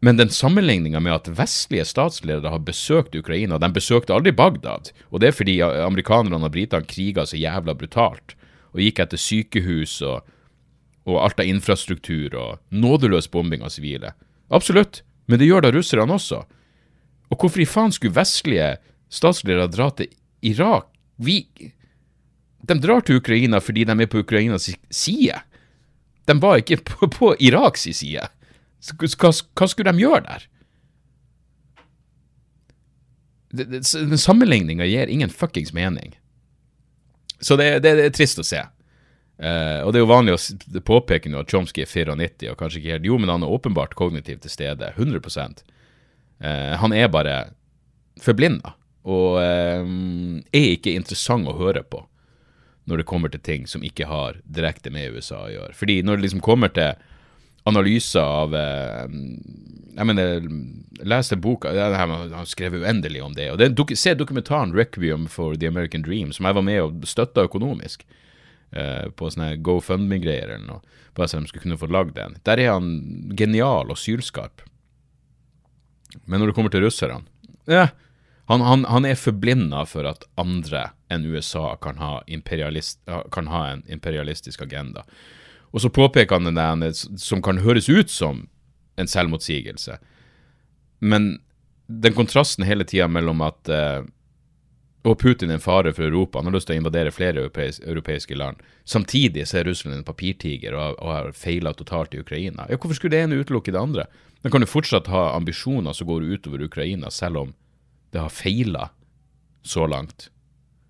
[0.04, 5.20] Men den sammenligninga med at vestlige statsledere har besøkt Ukraina De besøkte aldri Bagdad, og
[5.20, 8.36] det er fordi amerikanerne og britene kriga så jævla brutalt
[8.74, 10.26] og gikk etter sykehus og,
[11.08, 14.12] og alt av infrastruktur og nådeløs bombing av sivile.
[14.52, 16.42] Absolutt, men det gjør da russerne også.
[17.32, 18.74] Og hvorfor i faen skulle vestlige
[19.12, 20.12] statsledere dra til
[20.44, 20.90] Irak?
[21.16, 21.46] Vi
[22.64, 25.40] De drar til Ukraina fordi de er på Ukrainas side.
[26.24, 28.28] De var ikke på, på Iraks side.
[28.98, 30.46] Hva, hva, skulle de gjøre der?
[33.54, 36.16] Den sammenligninga gir ingen fuckings mening.
[37.40, 38.62] Så det, det, det er trist å se.
[39.34, 42.92] Uh, og det er jo vanlig å påpeke at Chomsky er 94 og kanskje ikke
[42.94, 44.92] helt Jo, men han er åpenbart kognitivt til stede.
[44.94, 47.38] 100 uh, Han er bare
[48.22, 49.82] forblinda og uh,
[50.54, 52.04] er ikke interessant å høre på
[52.86, 55.74] når det kommer til ting som ikke har direkte med USA å gjøre.
[55.74, 56.92] Fordi når det liksom kommer til
[57.64, 60.42] analyser av Jeg mener,
[61.00, 63.50] les den boka Han har skrevet uendelig om det.
[63.50, 67.48] og det, Se dokumentaren 'Requiem for the American Dream', som jeg var med og støtta
[67.48, 68.04] økonomisk
[68.76, 72.38] eh, på sånne GoFundMe-greier eller noe, bare så de skulle kunne få lagd en.
[72.46, 72.88] Der er han
[73.38, 74.64] genial og sylskarp.
[76.24, 77.24] Men når det kommer til russerne
[77.66, 77.88] ja,
[78.46, 82.18] han, han, han, er forblinda for at andre enn USA kan ha,
[83.32, 85.06] kan ha, en imperialistisk agenda.
[85.72, 86.84] Og så påpeker han den
[87.18, 88.44] som kan høres ut som
[89.00, 89.96] en selvmotsigelse.
[91.00, 91.38] Men
[91.86, 94.04] den kontrasten hele tida mellom at eh,
[95.04, 96.38] og Putin er en fare for Europa.
[96.38, 98.62] Han har lyst til å invadere flere europeiske land.
[98.88, 102.66] Samtidig så er Russland en papirtiger og og har feila totalt i Ukraina.
[102.70, 104.06] Ja, Hvorfor skulle det ene utelukke det andre?
[104.42, 107.52] Man kan du fortsatt ha ambisjoner som går utover Ukraina, selv om
[108.12, 108.90] det har feila
[109.62, 110.30] så langt?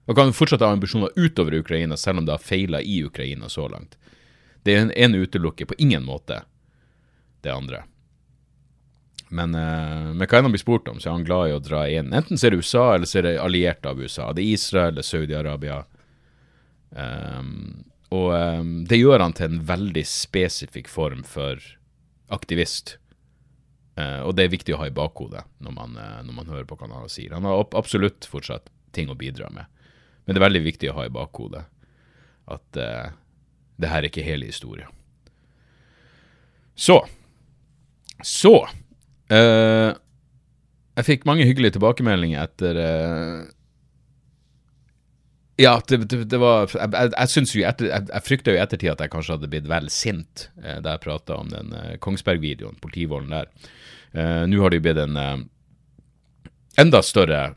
[0.07, 3.69] Man kan fortsatt ha ambisjoner utover Ukraina, selv om det har feila i Ukraina så
[3.69, 3.99] langt?
[4.63, 6.43] Det er en, en utelukker på ingen måte
[7.41, 7.85] det andre.
[9.35, 11.63] Men, uh, men hva enn han blir spurt om, så er han glad i å
[11.63, 12.13] dra inn.
[12.15, 14.31] Enten så er det USA, eller så er det allierte av USA.
[14.33, 15.81] Det er Israel eller Saudi-Arabia.
[16.95, 21.59] Um, og um, det gjør han til en veldig spesifikk form for
[22.35, 22.99] aktivist.
[23.99, 26.67] Uh, og det er viktig å ha i bakhodet når man, uh, når man hører
[26.71, 27.35] på hva han sier.
[27.35, 29.67] Han har absolutt fortsatt ting å bidra med,
[30.25, 31.65] men det er veldig viktig å ha i bakhodet
[32.55, 33.15] at uh,
[33.79, 34.91] det her er ikke hele historien.
[36.75, 37.05] Så
[38.23, 38.69] Så
[39.33, 39.95] Uh,
[40.99, 43.47] jeg fikk mange hyggelige tilbakemeldinger etter uh,
[45.57, 49.01] Ja, det, det, det, var Jeg, jeg, jo jeg, jeg frykta jo i ettertid at
[49.01, 51.73] jeg kanskje hadde blitt vel sint uh, da jeg prata om den
[52.05, 53.51] Kongsberg-videoen, politivolden der.
[54.47, 55.17] Nå har det jo blitt en
[56.79, 57.55] enda større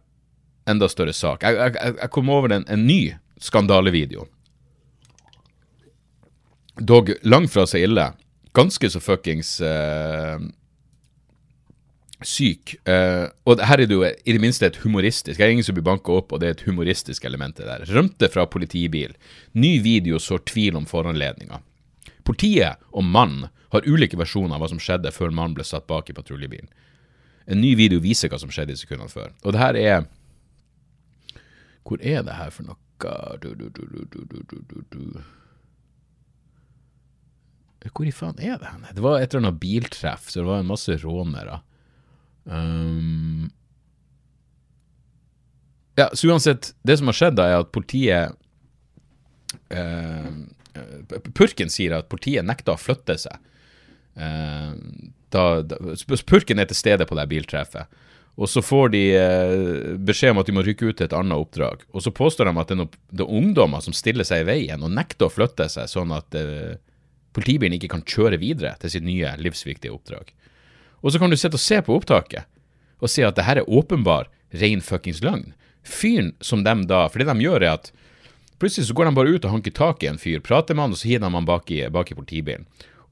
[0.67, 1.43] enda større sak.
[1.43, 4.27] Jeg, jeg, kom over en, en ny skandalevideo.
[6.77, 8.11] Dog langt fra så ille.
[8.57, 10.37] Ganske så fuckings eh,
[12.25, 12.75] syk.
[12.87, 15.77] Uh, og her er det jo i det minste et humoristisk Jeg er ingen som
[15.77, 17.85] blir banka opp, og det er et humoristisk element der.
[17.89, 19.13] Rømte fra politibil.
[19.53, 21.61] Ny video sår tvil om foranledninga.
[22.25, 26.09] Politiet og mannen har ulike versjoner av hva som skjedde før mannen ble satt bak
[26.09, 26.69] i patruljebilen.
[27.47, 29.31] En ny video viser hva som skjedde i sekundene før.
[29.43, 30.07] Og det her er
[31.87, 32.75] Hvor er det her for noe?
[33.39, 35.21] Du, du, du,
[37.93, 38.87] Hvor i faen er det hen?
[38.91, 41.61] Det var et eller annet biltreff, så det var en masse rånere.
[42.47, 43.49] Um,
[45.97, 48.35] ja, så uansett, det som har skjedd, da, er at politiet
[49.73, 50.31] uh,
[51.33, 53.39] Purken sier at politiet nekta å flytte seg.
[54.17, 54.77] Uh,
[55.33, 55.79] da, da,
[56.29, 57.89] purken er til stede på det biltreffet.
[58.37, 61.41] Og så får de uh, beskjed om at de må rykke ut til et annet
[61.41, 61.81] oppdrag.
[61.89, 64.49] Og så påstår de at det er, noe, det er ungdommer som stiller seg i
[64.51, 66.37] veien og nekter å flytte seg, sånn at
[67.33, 70.29] politibilen ikke kan kjøre videre til sitt nye livsviktige oppdrag.
[71.07, 72.43] Og så kan du sitte og se på opptaket
[72.99, 74.27] og si at det her er åpenbar
[74.59, 75.53] ren fuckings løgn.
[75.87, 77.91] Fyren som dem da For det de gjør, er at
[78.59, 80.95] plutselig så går de bare ut og hanker tak i en fyr, prater med han,
[80.97, 82.65] og så hiver de han bak i, bak i politibilen.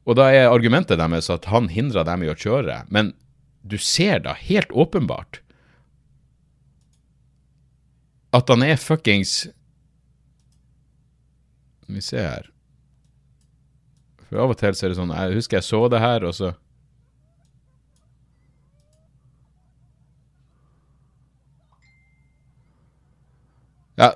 [0.09, 2.81] Og da er argumentet deres at han hindrer dem i å kjøre.
[2.89, 3.13] Men
[3.63, 5.39] du ser da helt åpenbart
[8.35, 9.45] at han er fuckings
[11.85, 12.49] Skal vi se her
[14.27, 16.35] For av og til så er det sånn Jeg husker jeg så det her, og
[16.35, 16.51] så
[23.99, 24.11] Ja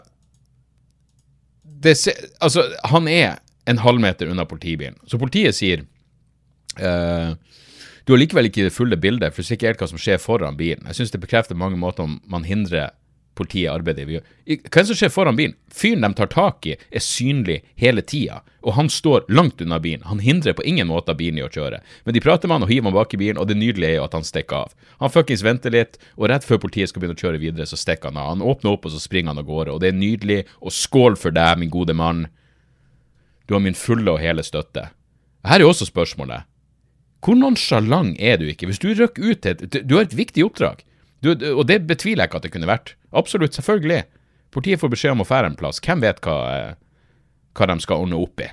[1.84, 1.96] det,
[2.40, 3.38] Altså, han er
[3.70, 4.98] en halvmeter unna politibilen.
[5.08, 5.86] Så politiet sier
[6.82, 7.36] uh,
[8.04, 10.18] du har likevel ikke det fulle bildet, for du ser ikke helt hva som skjer
[10.18, 10.88] foran bilen.
[10.90, 12.90] Jeg syns det bekrefter mange måter om man hindrer
[13.40, 14.20] politiet arbeider.
[14.46, 15.56] Hva som skjer foran bilen?
[15.74, 20.04] Fyren de tar tak i, er synlig hele tida, og han står langt unna bilen.
[20.10, 21.80] Han hindrer på ingen måte bilen i å kjøre.
[22.04, 24.02] Men de prater med han og hiver han bak i bilen, og det nydelige er
[24.02, 24.76] jo at han stikker av.
[25.00, 28.12] Han fuckings venter litt, og rett før politiet skal begynne å kjøre videre, så stikker
[28.12, 28.34] han av.
[28.36, 30.44] Han åpner opp, og så springer han av gårde, og det er nydelig.
[30.60, 32.28] Og skål for deg, min gode mann.
[33.48, 34.90] Du har min fulle og hele støtte.
[35.48, 36.46] Her er også spørsmålet.
[37.24, 38.68] Hvor nonsjalant er du ikke?
[38.70, 40.84] Hvis du røkker ut til et Du har et viktig oppdrag.
[41.26, 42.94] Du, og det betviler jeg ikke at det kunne vært.
[43.12, 44.04] Absolutt, selvfølgelig.
[44.56, 45.82] Politiet får beskjed om å fære en plass.
[45.84, 46.74] Hvem vet hva, eh,
[47.58, 48.50] hva de skal ordne opp i?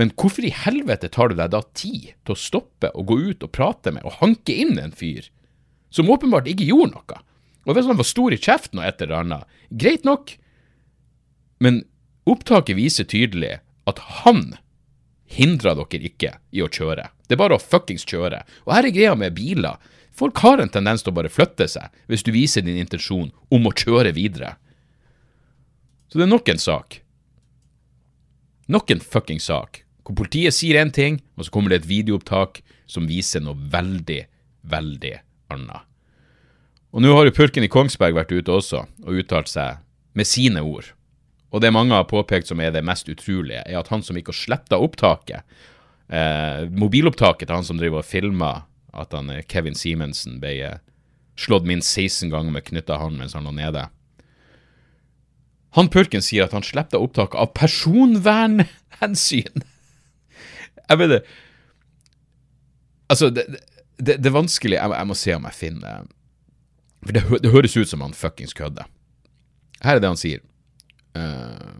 [0.00, 3.44] Men hvorfor i helvete tar du deg da tid til å stoppe og gå ut
[3.44, 5.28] og prate med og hanke inn en fyr
[5.92, 7.20] som åpenbart ikke gjorde noe?
[7.68, 10.32] Og hvis han var stor i kjeften og et eller annet, greit nok,
[11.62, 11.84] men
[12.28, 13.58] opptaket viser tydelig
[13.88, 14.56] at han
[15.32, 17.08] hindrer dere ikke i å kjøre.
[17.26, 18.42] Det er bare å fuckings kjøre.
[18.66, 19.78] Og her er greia med biler.
[20.12, 23.68] Folk har en tendens til å bare flytte seg hvis du viser din intensjon om
[23.68, 24.56] å kjøre videre.
[26.12, 26.98] Så det er nok en sak.
[28.68, 29.82] Nok en fucking sak.
[30.02, 32.60] Hvor politiet sier én ting, og så kommer det et videoopptak
[32.90, 34.20] som viser noe veldig,
[34.68, 35.14] veldig
[35.54, 35.88] annet.
[36.92, 39.80] Og nå har jo purken i Kongsberg vært ute også og uttalt seg
[40.18, 40.90] med sine ord.
[41.52, 44.30] Og det mange har påpekt som er det mest utrolige, er at han som gikk
[44.32, 45.44] og sletta opptaket,
[46.08, 50.78] eh, mobilopptaket til han som driver og filmer at han, eh, Kevin Simensen ble eh,
[51.36, 53.86] slått minst 16 ganger med knytta hånd mens han lå nede.
[55.76, 59.62] Han purken sier at han slipper opptak av personvernhensyn.
[60.90, 61.22] Jeg vet det
[63.12, 63.44] Altså, det,
[64.00, 66.06] det, det er vanskelig jeg, jeg, må se om jeg finner
[67.04, 68.88] For det, det høres ut som han fuckings kødder.
[69.84, 70.40] Her er det han sier.
[71.12, 71.76] Uh,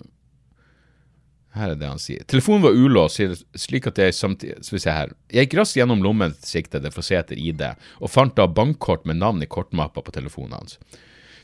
[1.52, 2.24] her er det han sier.
[2.28, 3.20] Telefonen var ulåst,
[3.60, 5.12] slik at jeg samtidig Skal vi se her.
[5.32, 7.64] Jeg gikk raskt gjennom lommen til siktede for å se etter ID,
[8.00, 10.78] og fant da bankkort med navn i kortmappa på telefonen hans.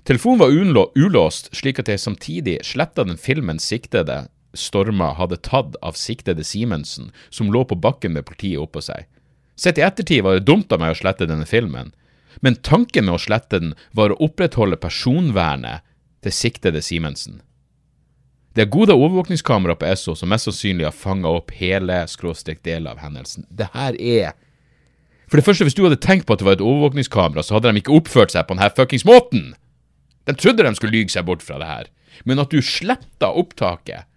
[0.09, 5.99] Telefonen var ulåst, slik at jeg samtidig sletta den filmen siktede Storma hadde tatt av
[6.01, 9.05] siktede Simensen, som lå på bakken med politiet oppå seg.
[9.59, 11.93] Sett i ettertid var det dumt av meg å slette denne filmen,
[12.41, 15.85] men tanken med å slette den var å opprettholde personvernet
[16.25, 17.43] til siktede Simensen.
[18.59, 22.97] Det er gode overvåkningskamera på Esso som mest sannsynlig har fanga opp hele skråstrek deler
[22.97, 23.45] av hendelsen.
[23.55, 24.33] Det her er
[25.31, 27.71] For det første, hvis du hadde tenkt på at det var et overvåkningskamera, så hadde
[27.71, 29.53] de ikke oppført seg på denne fuckings måten!
[30.27, 31.91] De trodde de skulle lyge seg bort fra det her.
[32.27, 34.09] Men at du sletta opptaket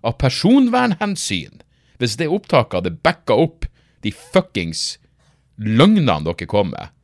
[0.00, 1.60] av personvernhensyn,
[2.00, 3.68] hvis det opptaket hadde backa opp
[4.06, 4.94] de fuckings
[5.60, 6.94] løgnene dere kom med,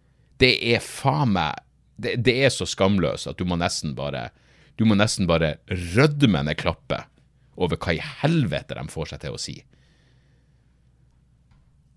[0.41, 1.61] det er faen meg
[2.01, 4.31] det, det er så skamløst at du må nesten bare
[4.81, 7.03] du må nesten bare rødmende klappe
[7.61, 9.57] over hva i helvete de får seg til å si.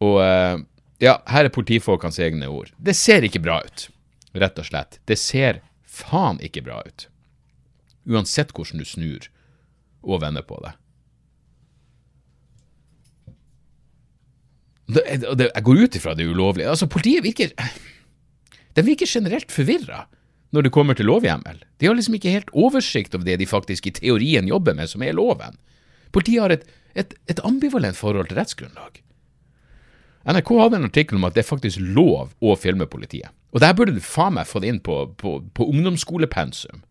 [0.03, 0.63] Og eh,
[1.03, 2.71] ja, her er politifolkenes egne ord.
[2.77, 3.87] Det ser ikke bra ut,
[4.35, 4.99] rett og slett.
[5.07, 7.07] Det ser faen ikke bra ut.
[8.05, 9.29] Uansett hvordan du snur
[10.05, 10.75] og vender på det.
[14.85, 16.69] jeg går ut ifra det ulovlige.
[16.69, 17.49] Altså, Politiet virker
[18.75, 20.03] De virker generelt forvirra
[20.53, 21.63] når det kommer til lovhjemmel.
[21.79, 25.03] De har liksom ikke helt oversikt over det de faktisk i teorien jobber med, som
[25.03, 25.57] er loven.
[26.15, 29.01] Politiet har et, et, et ambivalent forhold til rettsgrunnlag.
[30.25, 33.29] NRK hadde en artikkel om at det er faktisk lov å filme politiet.
[33.53, 36.81] Og det her burde du faen meg fått inn på, på, på ungdomsskolepensum.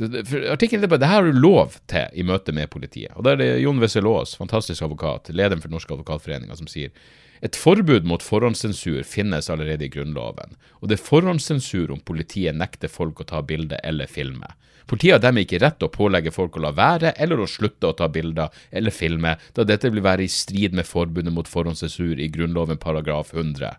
[0.00, 3.12] Artikkelen er det her har du lov til i møte med politiet.
[3.18, 6.94] Og Da er det Jon Wessel-Aas, fantastisk advokat, lederen for Norske Advokatforening, som sier
[7.40, 12.92] et forbud mot forhåndssensur finnes allerede i Grunnloven, og det er forhåndssensur om politiet nekter
[12.92, 14.50] folk å ta bilde eller filme.
[14.90, 17.88] Politiet har dermed ikke rett til å pålegge folk å la være eller å slutte
[17.88, 22.20] å ta bilder eller filme, da dette vil være i strid med forbudet mot forhåndssensur
[22.20, 23.70] i Grunnloven paragraf 100.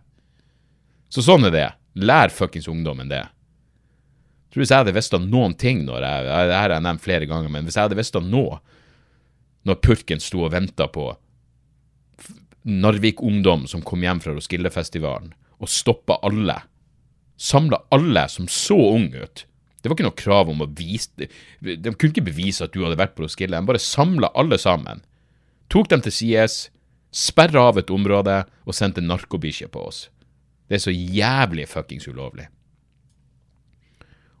[1.12, 1.68] Så sånn er det.
[2.00, 3.22] Lær fuckings ungdommen det.
[3.22, 7.04] Jeg tror Hvis jeg hadde visst noen ting når jeg, Det her har jeg nevnt
[7.04, 8.46] flere ganger, men hvis jeg hadde visst nå,
[9.68, 11.12] når purken sto og venta på
[12.68, 15.32] Narvik-ungdom som kom hjem fra Roskilde-festivalen,
[15.62, 16.60] og stoppa alle.
[17.36, 19.44] Samla alle som så unge ut.
[19.82, 21.26] Det var ikke noe krav om å vise
[21.58, 23.58] De kunne ikke bevise at du hadde vært på Roskilde.
[23.58, 25.02] De bare samla alle sammen.
[25.72, 26.68] Tok dem til sides,
[27.10, 30.04] sperra av et område og sendte narkobikkje på oss.
[30.70, 32.46] Det er så jævlig fuckings ulovlig.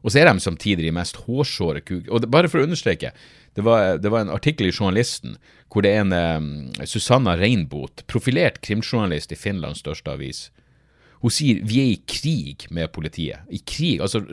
[0.02, 2.08] Og så er de samtidig de mest hårsåre kuk...
[2.10, 3.12] Og det, bare for å understreke,
[3.54, 5.36] det var, det var, en artikkel i Journalisten
[5.72, 10.46] hvor det er en um, Susanna Reinbot, profilert krimjournalist i Finlands største avis.
[11.22, 13.44] Hun sier vi er i krig med politiet.
[13.48, 14.24] I krig, altså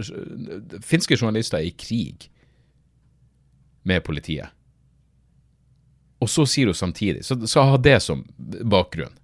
[0.84, 2.28] Finske journalister er i krig
[3.88, 4.52] med politiet.
[6.20, 8.26] Og så sier hun samtidig, så, så ha det som
[8.68, 9.16] bakgrunn.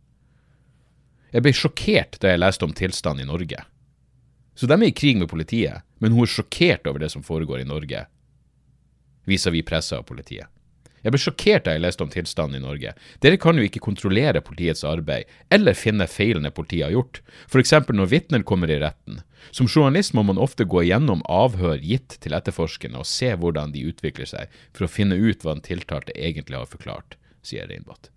[1.36, 3.64] Jeg ble sjokkert da jeg leste om tilstanden i Norge.
[4.56, 7.64] Så de er i krig med politiet, men hun er sjokkert over det som foregår
[7.64, 8.06] i Norge
[9.26, 10.48] vis-à-vis -vis pressa og politiet.
[11.06, 12.96] Jeg ble sjokkert da jeg leste om tilstanden i Norge.
[13.22, 17.74] Dere kan jo ikke kontrollere politiets arbeid, eller finne feilene politiet har gjort, f.eks.
[17.94, 19.22] når vitner kommer i retten.
[19.54, 23.86] Som journalist må man ofte gå igjennom avhør gitt til etterforskerne og se hvordan de
[23.86, 28.10] utvikler seg, for å finne ut hva den tiltalte egentlig har forklart, sier Reinbott.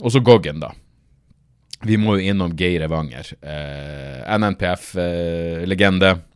[0.00, 0.72] Og så Goggen, da.
[1.84, 3.28] Vi må jo innom Geir Evanger.
[3.44, 6.16] Eh, NNPF-legende.
[6.16, 6.30] Eh,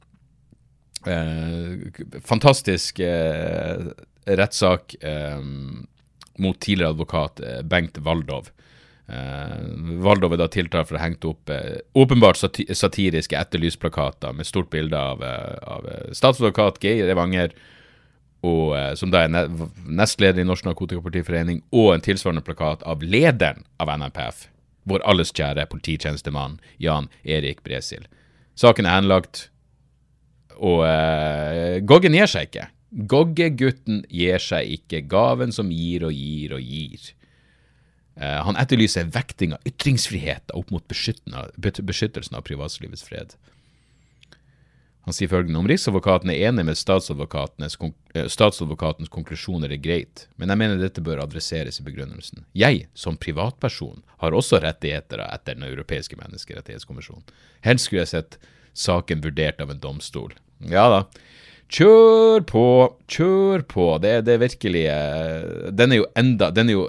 [1.09, 3.77] Eh, fantastisk eh,
[4.25, 5.41] rettssak eh,
[6.39, 8.51] mot tidligere advokat eh, Bengt Waldov.
[9.09, 9.55] Eh,
[10.05, 14.49] Waldov er da tiltalt for å ha hengt opp eh, åpenbart sati satiriske etterlysplakater med
[14.49, 15.25] stort bilde av,
[15.65, 17.57] av statsadvokat Geir Evanger,
[18.47, 19.33] og, som da er
[19.83, 24.45] nestleder i Norsk Narkotikapartiforening, og en tilsvarende plakat av lederen av NMPF,
[24.87, 28.07] vår alles kjære polititjenestemann Jan Erik Bresil.
[28.59, 29.49] Saken er henlagt.
[30.59, 32.69] Og uh, Goggen gir seg ikke.
[33.11, 35.05] Goggegutten gir seg ikke.
[35.11, 37.13] Gaven som gir og gir og gir.
[38.19, 43.37] Uh, han etterlyser vekting av ytringsfrihet opp mot beskyttelsen av privatlivets fred.
[45.09, 47.79] Han sier følgende om Riksadvokaten er enig med statsadvokatens,
[48.13, 52.43] eh, statsadvokatens konklusjoner er greit, men jeg mener dette bør adresseres i begrunnelsen.
[52.53, 57.25] Jeg, som privatperson, har også rettigheter etter Den europeiske menneskerettighetskommisjonen.
[57.65, 58.39] Helst skulle jeg sett
[58.75, 60.35] saken vurdert av en domstol.
[60.67, 61.01] Ja da.
[61.69, 62.65] Kjør på,
[63.13, 63.89] kjør på.
[64.03, 64.87] Det, er virkelig
[65.77, 66.87] Den er jo enda Den er jo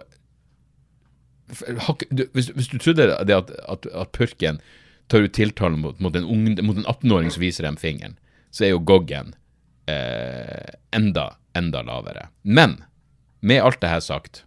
[1.49, 4.59] hvis, hvis, du trodde det at, at, at purken
[5.09, 6.27] tar ut tiltale mot, mot, en,
[6.61, 8.19] en 18-åring som viser dem fingeren,
[8.53, 9.33] så er jo Goggen
[9.89, 12.27] eh, enda, enda lavere.
[12.43, 12.77] Men
[13.41, 14.43] med alt det her sagt,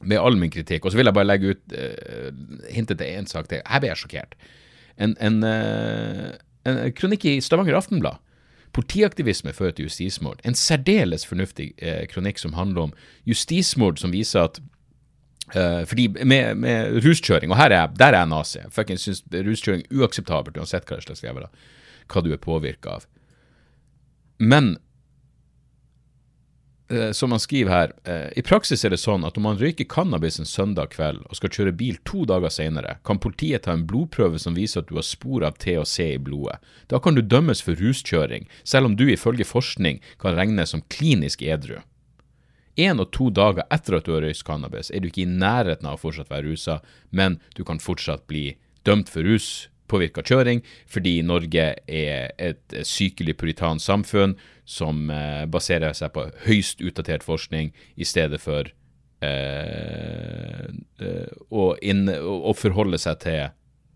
[0.00, 2.30] med all min kritikk, og så vil jeg bare legge ut eh,
[2.70, 3.64] hintet til én sak til.
[3.66, 4.38] Her ble jeg sjokkert.
[4.98, 6.38] En, en, eh,
[6.68, 8.20] en kronikk i Stavanger Aftenblad
[8.76, 10.42] Politiaktivisme fører til justismord.
[10.44, 12.92] En særdeles fornuftig eh, kronikk som handler om
[13.26, 14.60] justismord, som viser at
[15.56, 20.02] eh, fordi med, med, ruskjøring, og er der er jeg nazi, jeg syns ruskjøring er
[20.02, 21.48] uakseptabelt uansett hva slags jævla
[22.08, 23.08] hva du er påvirka av.
[24.38, 24.87] Men Eh,
[27.12, 30.38] som han skriver her, eh, i praksis er det sånn at om man røyker cannabis
[30.40, 34.40] en søndag kveld og skal kjøre bil to dager senere, kan politiet ta en blodprøve
[34.40, 36.56] som viser at du har spor av THC i blodet.
[36.88, 41.44] Da kan du dømmes for ruskjøring, selv om du ifølge forskning kan regnes som klinisk
[41.44, 41.82] edru.
[42.78, 45.88] En og to dager etter at du har røykt cannabis, er du ikke i nærheten
[45.88, 46.80] av å fortsatt være rusa,
[47.10, 48.52] men du kan fortsatt bli
[48.86, 54.36] dømt for rus påvirka kjøring, fordi Norge er et sykelig puritansk samfunn
[54.68, 58.68] som eh, baserer seg på høyst utdatert forskning i stedet for
[59.24, 60.68] eh,
[61.00, 63.48] eh å, inn, å, forholde seg til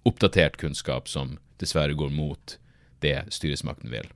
[0.09, 2.57] oppdatert kunnskap som dessverre går mot
[3.05, 4.09] det styresmakten vil.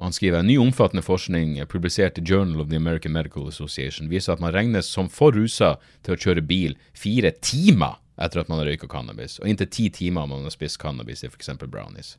[0.00, 4.32] Han skriver en ny omfattende forskning publisert i Journal of the American Medical Association viser
[4.32, 8.62] at man regnes som for rusa til å kjøre bil fire timer etter at man
[8.62, 11.52] har røyka cannabis, og inntil ti timer om man har spist cannabis i f.eks.
[11.68, 12.16] brownies.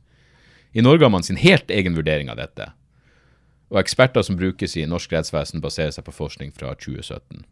[0.74, 2.72] I Norge har man sin helt egen vurdering av dette,
[3.70, 7.44] og eksperter som brukes i norsk rettsvesen, baserer seg på forskning fra 2017.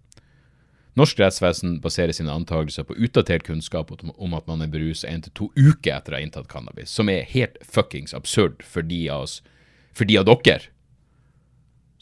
[0.99, 5.33] Norsk rettsvesen baserer sine antakelser på utdatert kunnskap om at man er berusa én til
[5.39, 9.25] to uker etter å ha inntatt cannabis, som er helt fuckings absurd for de av
[9.25, 9.39] oss,
[9.95, 10.69] for de av dere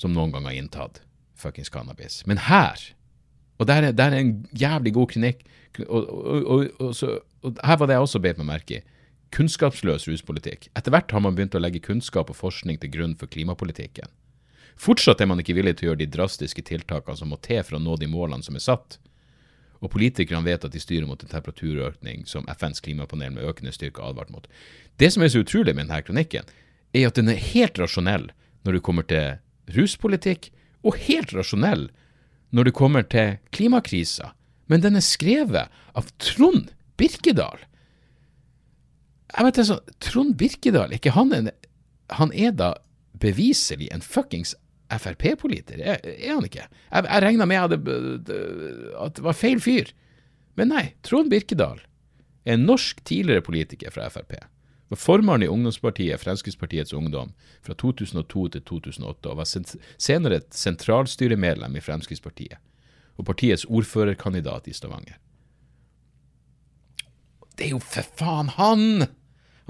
[0.01, 1.03] som noen gang har inntatt
[1.39, 2.23] fuckings cannabis.
[2.27, 2.81] Men her,
[3.61, 5.45] og der er, der er en jævlig god klinikk,
[5.85, 7.05] og, og, og,
[7.45, 8.85] og her var det jeg også beit meg merke i,
[9.35, 10.69] kunnskapsløs ruspolitikk.
[10.75, 14.11] Etter hvert har man begynt å legge kunnskap og forskning til grunn for klimapolitikken.
[14.81, 17.77] Fortsatt er man ikke villig til å gjøre de drastiske tiltakene som må til for
[17.77, 18.97] å nå de målene som er satt.
[19.81, 24.05] Og politikerne vet at de styrer mot en temperaturøkning som FNs klimapanel med økende styrke
[24.05, 24.49] advarte mot.
[25.01, 26.49] Det som er så utrolig med denne kronikken,
[26.97, 28.29] er at den er helt rasjonell
[28.67, 29.39] når det kommer til
[29.73, 30.51] ruspolitikk,
[30.85, 31.89] og helt rasjonell
[32.57, 34.33] når det kommer til klimakrisa.
[34.69, 37.61] Men den er skrevet av Trond Birkedal.
[39.31, 41.51] Jeg vet altså, Trond Birkedal, ikke han en,
[42.19, 42.75] Han er da
[43.21, 44.57] beviselig en fuckings
[44.91, 46.65] Frp-politiker, er, er, han ikke?
[46.67, 49.93] Jeg, jeg regna med at det var feil fyr.
[50.59, 51.79] Men nei, Trond Birkedal
[52.43, 54.35] er en norsk tidligere politiker fra Frp.
[54.91, 57.31] Var formann i ungdomspartiet Fremskrittspartiets Ungdom
[57.63, 62.59] fra 2002 til 2008, og var senere et sentralstyremedlem i Fremskrittspartiet,
[63.15, 65.21] og partiets ordførerkandidat i Stavanger.
[67.55, 69.07] Det er jo for faen han!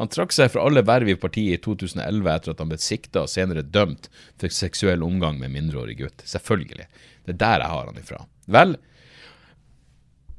[0.00, 3.26] Han trakk seg fra alle verv i partiet i 2011 etter at han ble sikta
[3.26, 4.08] og senere dømt
[4.40, 6.24] for seksuell omgang med mindreårig gutt.
[6.24, 6.86] Selvfølgelig.
[7.28, 8.20] Det er der jeg har han ifra.
[8.48, 8.72] Vel,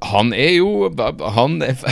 [0.01, 0.89] han er jo
[1.35, 1.77] Han er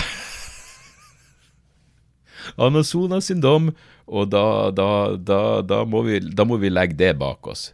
[2.58, 3.70] Han har sona sin dom,
[4.10, 7.68] og da, da, da, da, må vi, da må vi legge det bak oss.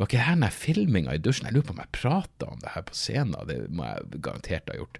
[0.00, 1.50] Var ikke det her den filminga i dusjen.
[1.50, 3.36] Jeg lurer på om jeg prata om det her på scenen.
[3.44, 4.96] Det må jeg garantert ha gjort.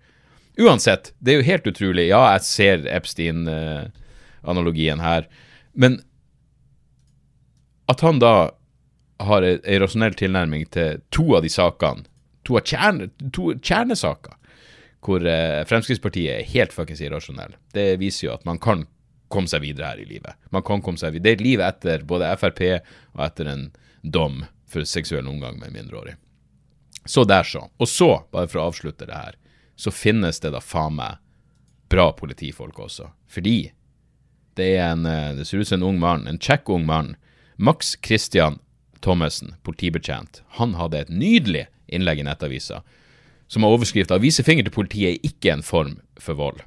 [0.61, 2.11] Uansett, det er jo helt utrolig.
[2.11, 3.49] Ja, jeg ser Epstein.
[3.49, 3.89] Uh,
[4.43, 5.29] analogien her.
[5.73, 6.01] Men
[7.91, 8.35] at han da
[9.21, 12.07] har ei rasjonell tilnærming til to av de sakene,
[12.47, 14.37] to av kjerne, to kjernesaker,
[15.05, 18.87] hvor eh, Fremskrittspartiet er helt fuckings irrasjonell, det viser jo at man kan
[19.31, 20.37] komme seg videre her i livet.
[20.51, 21.25] Man kan komme seg videre.
[21.25, 22.63] Det er et liv etter både Frp
[23.15, 23.69] og etter en
[24.03, 26.17] dom for seksuell omgang med mindreårig.
[27.07, 27.69] Så der, så.
[27.79, 29.37] Og så, bare for å avslutte det her,
[29.79, 31.21] så finnes det da faen meg
[31.91, 33.09] bra politifolk også.
[33.31, 33.71] Fordi
[34.61, 37.15] det, er en, eh, det ser ut som en ung mann, en kjekk ung mann.
[37.57, 38.61] Max Christian
[39.01, 40.43] Thommessen, politibetjent.
[40.61, 42.83] Han hadde et nydelig innlegg i Nettavisa
[43.51, 46.63] som har overskrift 'Vise finger til politiet er ikke en form for vold'.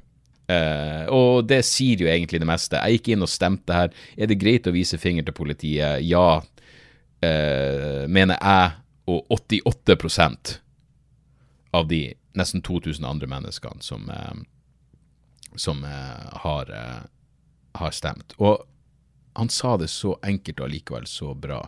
[0.52, 2.76] Eh, og det sier jo egentlig det meste.
[2.76, 3.88] Jeg gikk inn og stemte her.
[4.18, 6.04] Er det greit å vise finger til politiet?
[6.04, 6.42] Ja,
[7.22, 8.72] eh, mener jeg,
[9.08, 10.58] og 88%
[11.72, 14.44] av de nesten 2000 andre menneskene som, eh,
[15.56, 16.66] som har
[17.74, 18.34] har stemt.
[18.38, 18.64] Og
[19.34, 21.60] han sa det så enkelt og allikevel så bra.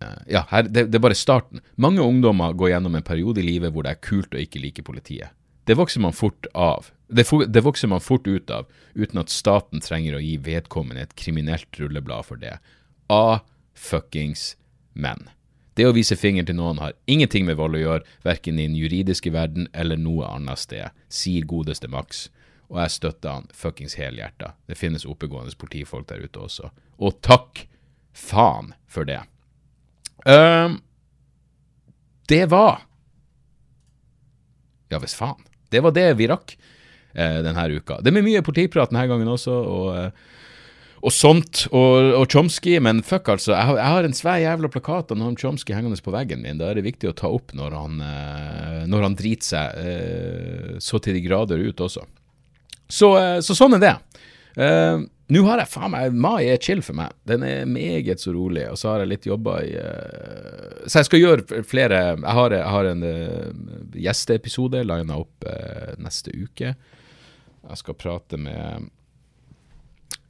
[0.00, 1.62] Uh, ja, her, det, det, er bare starten.
[1.76, 4.84] Mange ungdommer går gjennom en periode i livet hvor det er kult å ikke like
[4.86, 5.36] politiet.
[5.68, 6.88] Det vokser man fort av.
[7.06, 11.14] Det, det vokser man fort ut av, uten at staten trenger å gi vedkommende et
[11.20, 12.56] kriminelt rulleblad for det.
[13.12, 13.42] A
[13.76, 14.54] fuckings
[14.94, 15.28] men.
[15.78, 18.78] Det å vise finger til noen har ingenting med vold å gjøre, verken i den
[18.78, 22.26] juridiske verden eller noe annet sted, sier godeste Max
[22.70, 24.54] og jeg støtter han fuckings helhjerta.
[24.70, 26.70] Det finnes oppegående politifolk der ute også.
[27.02, 27.64] Og takk
[28.14, 29.20] faen for det.
[30.26, 30.78] Um,
[32.28, 32.84] det var
[34.90, 35.38] Ja visst faen.
[35.70, 38.00] Det var det vi rakk uh, denne uka.
[38.02, 40.38] Det blir mye politiprat denne gangen også, og, uh,
[41.00, 41.64] og sånt.
[41.70, 43.54] Og, og, Chomsky, men fuck, altså.
[43.54, 46.58] Jeg har, jeg har en svær jævla plakat av noen Chomsky hengende på veggen min.
[46.58, 51.02] Da er det viktig å ta opp når han, uh, når han driter seg så
[51.02, 52.06] til de grader ut også.
[52.90, 53.96] Så, eh, så sånn er det.
[54.58, 57.14] Uh, Nå har jeg faen meg Mai er chill for meg.
[57.28, 58.64] Den er meget så rolig.
[58.66, 62.56] Og så har jeg litt jobba i uh, Så jeg skal gjøre flere Jeg har,
[62.56, 65.46] jeg har en uh, gjesteepisode lina opp
[66.02, 66.74] neste uke.
[66.74, 68.90] Jeg skal prate med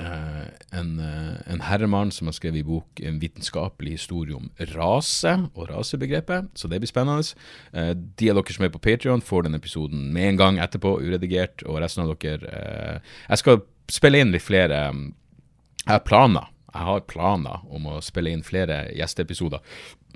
[0.01, 5.70] en, uh, en, herremann som har skrevet i bok en vitenskapelig historie om rase og
[5.70, 7.34] rasebegrepet, så det blir spennende.
[7.74, 10.96] Uh, de av dere som er på Patrion, får den episoden med en gang etterpå,
[11.03, 11.64] uredigert.
[11.66, 16.51] Og resten av dere Jeg skal spille inn litt flere Jeg har planer.
[16.70, 19.61] Jeg har planer om å spille inn flere gjesteepisoder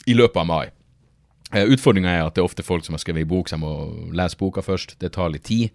[0.06, 0.66] i løpet av mai.
[1.54, 3.74] Utfordringa er at det er ofte folk som har skrevet i bok, så jeg må
[4.14, 4.96] lese boka først.
[4.98, 5.70] Det tar litt tid.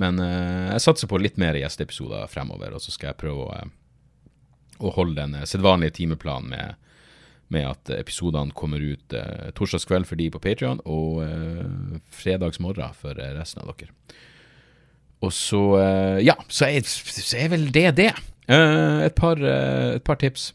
[0.00, 3.60] Men uh, jeg satser på litt mer gjesteepisoder fremover, og så skal jeg prøve å,
[4.82, 6.90] å holde den sedvanlige timeplanen med,
[7.54, 13.18] med at episodene kommer ut uh, torsdagskveld for de på Patrion, og uh, fredagsmorgen for
[13.38, 13.94] resten av dere.
[15.24, 15.62] Og så
[16.20, 18.10] Ja, så er, så er, vel det det.
[18.52, 20.50] et, par, et par tips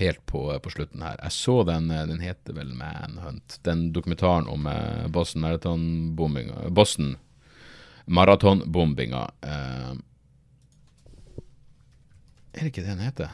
[0.00, 1.20] helt på, på, slutten her.
[1.22, 3.60] Jeg så den, den heter vel Manhunt.
[3.62, 4.66] Den dokumentaren om
[5.14, 7.14] Boston Marathon-bombinga Boston
[8.04, 9.94] maratonbombinga eh,
[12.54, 13.32] Er det ikke det den heter?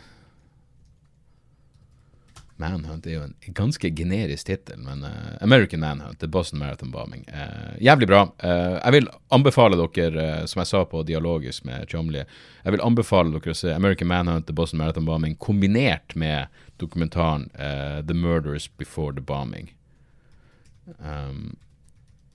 [2.61, 7.25] Manhunt er jo en ganske generisk tittel, men uh, American Manhunt, The Boston Marathon Bombing.
[7.33, 8.23] Uh, jævlig bra.
[8.45, 12.25] Uh, jeg vil anbefale dere, som jeg sa på Dialogisk med Chomli,
[12.65, 17.49] jeg vil anbefale dere å se American Manhunt, The Boston Marathon Bombing kombinert med dokumentaren
[17.57, 19.73] The Murders Before the Bombing.
[20.99, 21.57] Um,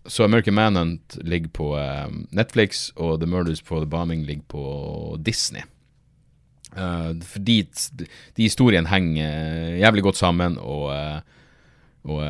[0.07, 1.69] så American Manhunt ligger på
[2.31, 5.61] Netflix, og The Murders for the Bombing ligger på Disney.
[6.75, 7.61] Uh, fordi
[8.37, 11.21] de historiene henger jævlig godt sammen, og,
[12.03, 12.23] og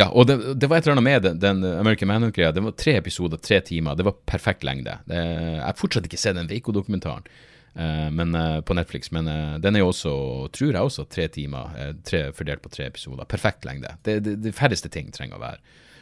[0.00, 2.54] Ja, og det, det, var et eller annet med den, den American Manhunt-greia.
[2.54, 3.98] Det var tre episoder, tre timer.
[3.98, 4.94] Det var perfekt lengde.
[5.08, 7.26] Det, jeg har fortsatt ikke sett den Veiko-dokumentaren
[7.74, 9.28] på Netflix, men
[9.62, 10.12] den er jo også,
[10.52, 11.70] tror jeg også, tre timer.
[12.04, 13.28] Tre, fordelt på tre episoder.
[13.30, 13.92] Perfekt lengde.
[14.04, 15.60] Det, det, det færreste ting trenger å være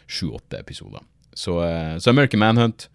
[0.09, 1.05] sju-åtte episoder.
[1.37, 1.59] Så,
[2.01, 2.89] så American Manhunt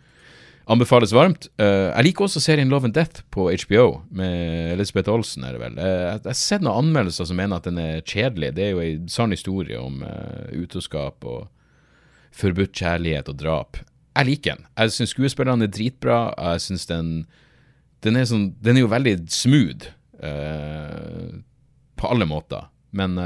[0.64, 1.50] Anbefales varmt.
[1.60, 5.44] Jeg liker også serien Love and Death på HBO, med Elisabeth Olsen.
[5.44, 5.76] er det vel.
[5.76, 8.54] Jeg har sett noen anmeldelser som mener at den er kjedelig.
[8.56, 10.00] Det er jo en sann historie om
[10.56, 11.50] utroskap og
[12.34, 13.82] forbudt kjærlighet og drap.
[14.14, 14.68] Jeg liker den.
[14.78, 16.20] Jeg syns skuespillerne er dritbra.
[16.38, 17.12] Jeg synes den,
[18.04, 19.90] den, er sånn, den er jo veldig smooth
[20.24, 21.34] uh,
[22.00, 22.70] på alle måter.
[22.94, 23.18] Men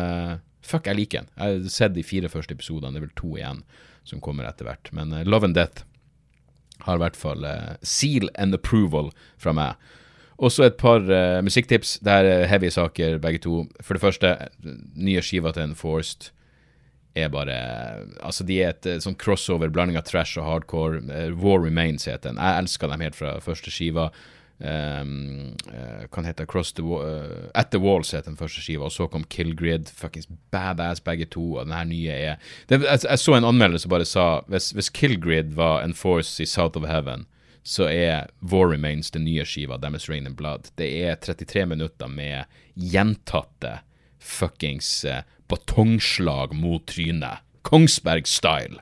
[0.63, 1.29] fuck, jeg liker den.
[1.35, 2.93] Jeg har sett de fire første episodene.
[2.95, 3.65] Det er vel to igjen
[4.07, 4.87] som kommer etter hvert.
[4.95, 5.83] Men Love and Death
[6.85, 9.11] har i hvert fall uh, seal and approval
[9.41, 9.89] fra meg.
[10.37, 11.97] Også et par uh, musikktips.
[12.05, 13.63] Det er heavy saker, begge to.
[13.81, 14.33] For det første,
[14.95, 16.31] nye skiva til Enforced
[17.17, 17.55] er bare
[18.21, 21.01] Altså, de er et uh, sånn crossover, blanding av trash og hardcore.
[21.41, 22.41] War Remains heter den.
[22.41, 24.11] Jeg elsker dem helt fra første skiva.
[24.59, 25.53] Um,
[26.09, 29.23] kan hete Across the uh, At the Walls het den første skiva, og så kom
[29.29, 29.91] Killgrid.
[29.93, 31.43] Fuckings badass begge to.
[31.59, 34.71] Og den her nye er det, jeg, jeg, så en anmeldelse som bare sa hvis,
[34.73, 37.27] hvis Killgrid var en force i South of Heaven,
[37.67, 40.71] så er War Remains den nye skiva deres Rain and Blood.
[40.79, 43.81] Det er 33 minutter med gjentatte
[44.17, 47.43] fuckings uh, batongslag mot trynet.
[47.67, 48.81] Kongsberg-style.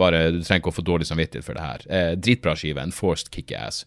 [0.00, 1.84] Bare Du trenger ikke å få dårlig samvittighet for det her.
[1.86, 2.82] Eh, dritbra skive.
[2.82, 3.84] Enforced kickass.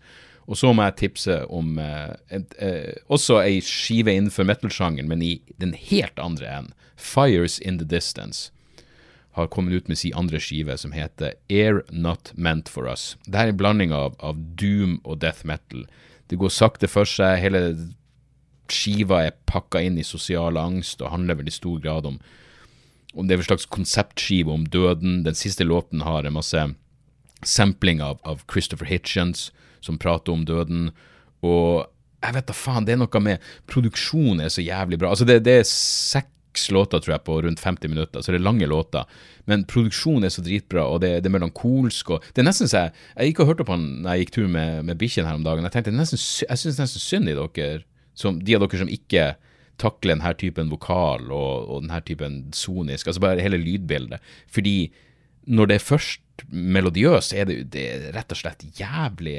[0.47, 5.23] Og så må jeg tipse om eh, et, eh, også ei skive innenfor metal-sjangeren, men
[5.23, 6.75] i den helt andre enden.
[6.97, 8.51] Fires in the Distance
[9.37, 13.17] har kommet ut med sin andre skive, som heter Air Not Meant For Us.
[13.27, 15.85] Det er en blanding av, av, doom og death metal.
[16.31, 17.37] Det går sakte for seg.
[17.43, 17.61] Hele
[18.71, 22.17] skiva er pakka inn i sosial angst og handler vel i stor grad om,
[23.13, 25.21] om det er en slags konseptskive om døden.
[25.27, 26.65] Den siste låten har en masse
[27.45, 29.51] sampling av, av Christopher Hitchens
[29.83, 30.89] som prater om døden.
[31.45, 31.85] Og
[32.23, 35.13] jeg vet da faen, det er noe med Produksjonen er så jævlig bra.
[35.13, 38.47] Altså, det, det er seks låter, tror jeg, på rundt 50 minutter, så det er
[38.47, 39.05] lange låter.
[39.47, 42.15] Men produksjonen er så dritbra, og det, det er melankolsk.
[42.15, 44.33] og det er nesten så Jeg jeg gikk og hørte på han når jeg gikk
[44.35, 45.67] tur med, med bikkjen her om dagen.
[45.69, 47.83] Jeg tenkte nesten, jeg syns nesten synd i dere,
[48.17, 49.35] som, de av dere som ikke
[49.77, 54.25] takler denne typen vokal og, og denne typen sonisk, altså bare hele lydbildet.
[54.49, 54.89] Fordi
[55.47, 59.37] når det først melodiøst, er det, det er rett og slett jævlig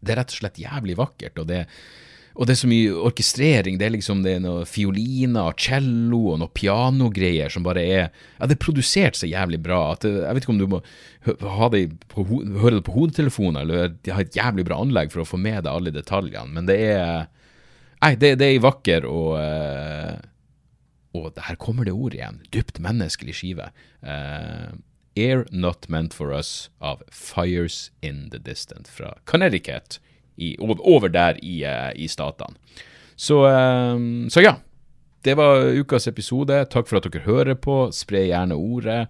[0.00, 1.38] Det er rett og slett jævlig vakkert.
[1.38, 1.64] og det
[2.34, 3.76] og det er så mye orkestrering.
[3.78, 8.00] Det er liksom det er noe fioliner cello og noe pianogreier som bare er
[8.40, 10.80] Ja, det er produsert så jævlig bra at det, jeg vet ikke om du må
[11.70, 15.28] det på, høre det på hodetelefonen eller de har et jævlig bra anlegg for å
[15.28, 17.30] få med deg alle detaljene, men det er
[18.04, 20.18] Nei, det, det er vakker og uh,
[21.16, 22.42] Og her kommer det ord igjen.
[22.52, 23.70] Dypt menneskelig skive.
[24.04, 24.74] Uh,
[25.16, 30.00] Air Not Meant For Us av Fires In The Distant fra Connecticut,
[30.36, 32.58] i, over der i, uh, i statene.
[33.16, 34.56] Så, um, så, ja.
[35.24, 36.64] Det var ukas episode.
[36.68, 37.86] Takk for at dere hører på.
[37.96, 39.06] Spre gjerne ordet.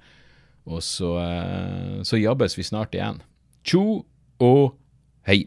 [0.68, 3.22] Og så, uh, så jabbes vi snart igjen.
[3.64, 4.04] Tjo
[4.44, 4.76] og
[5.26, 5.46] hei.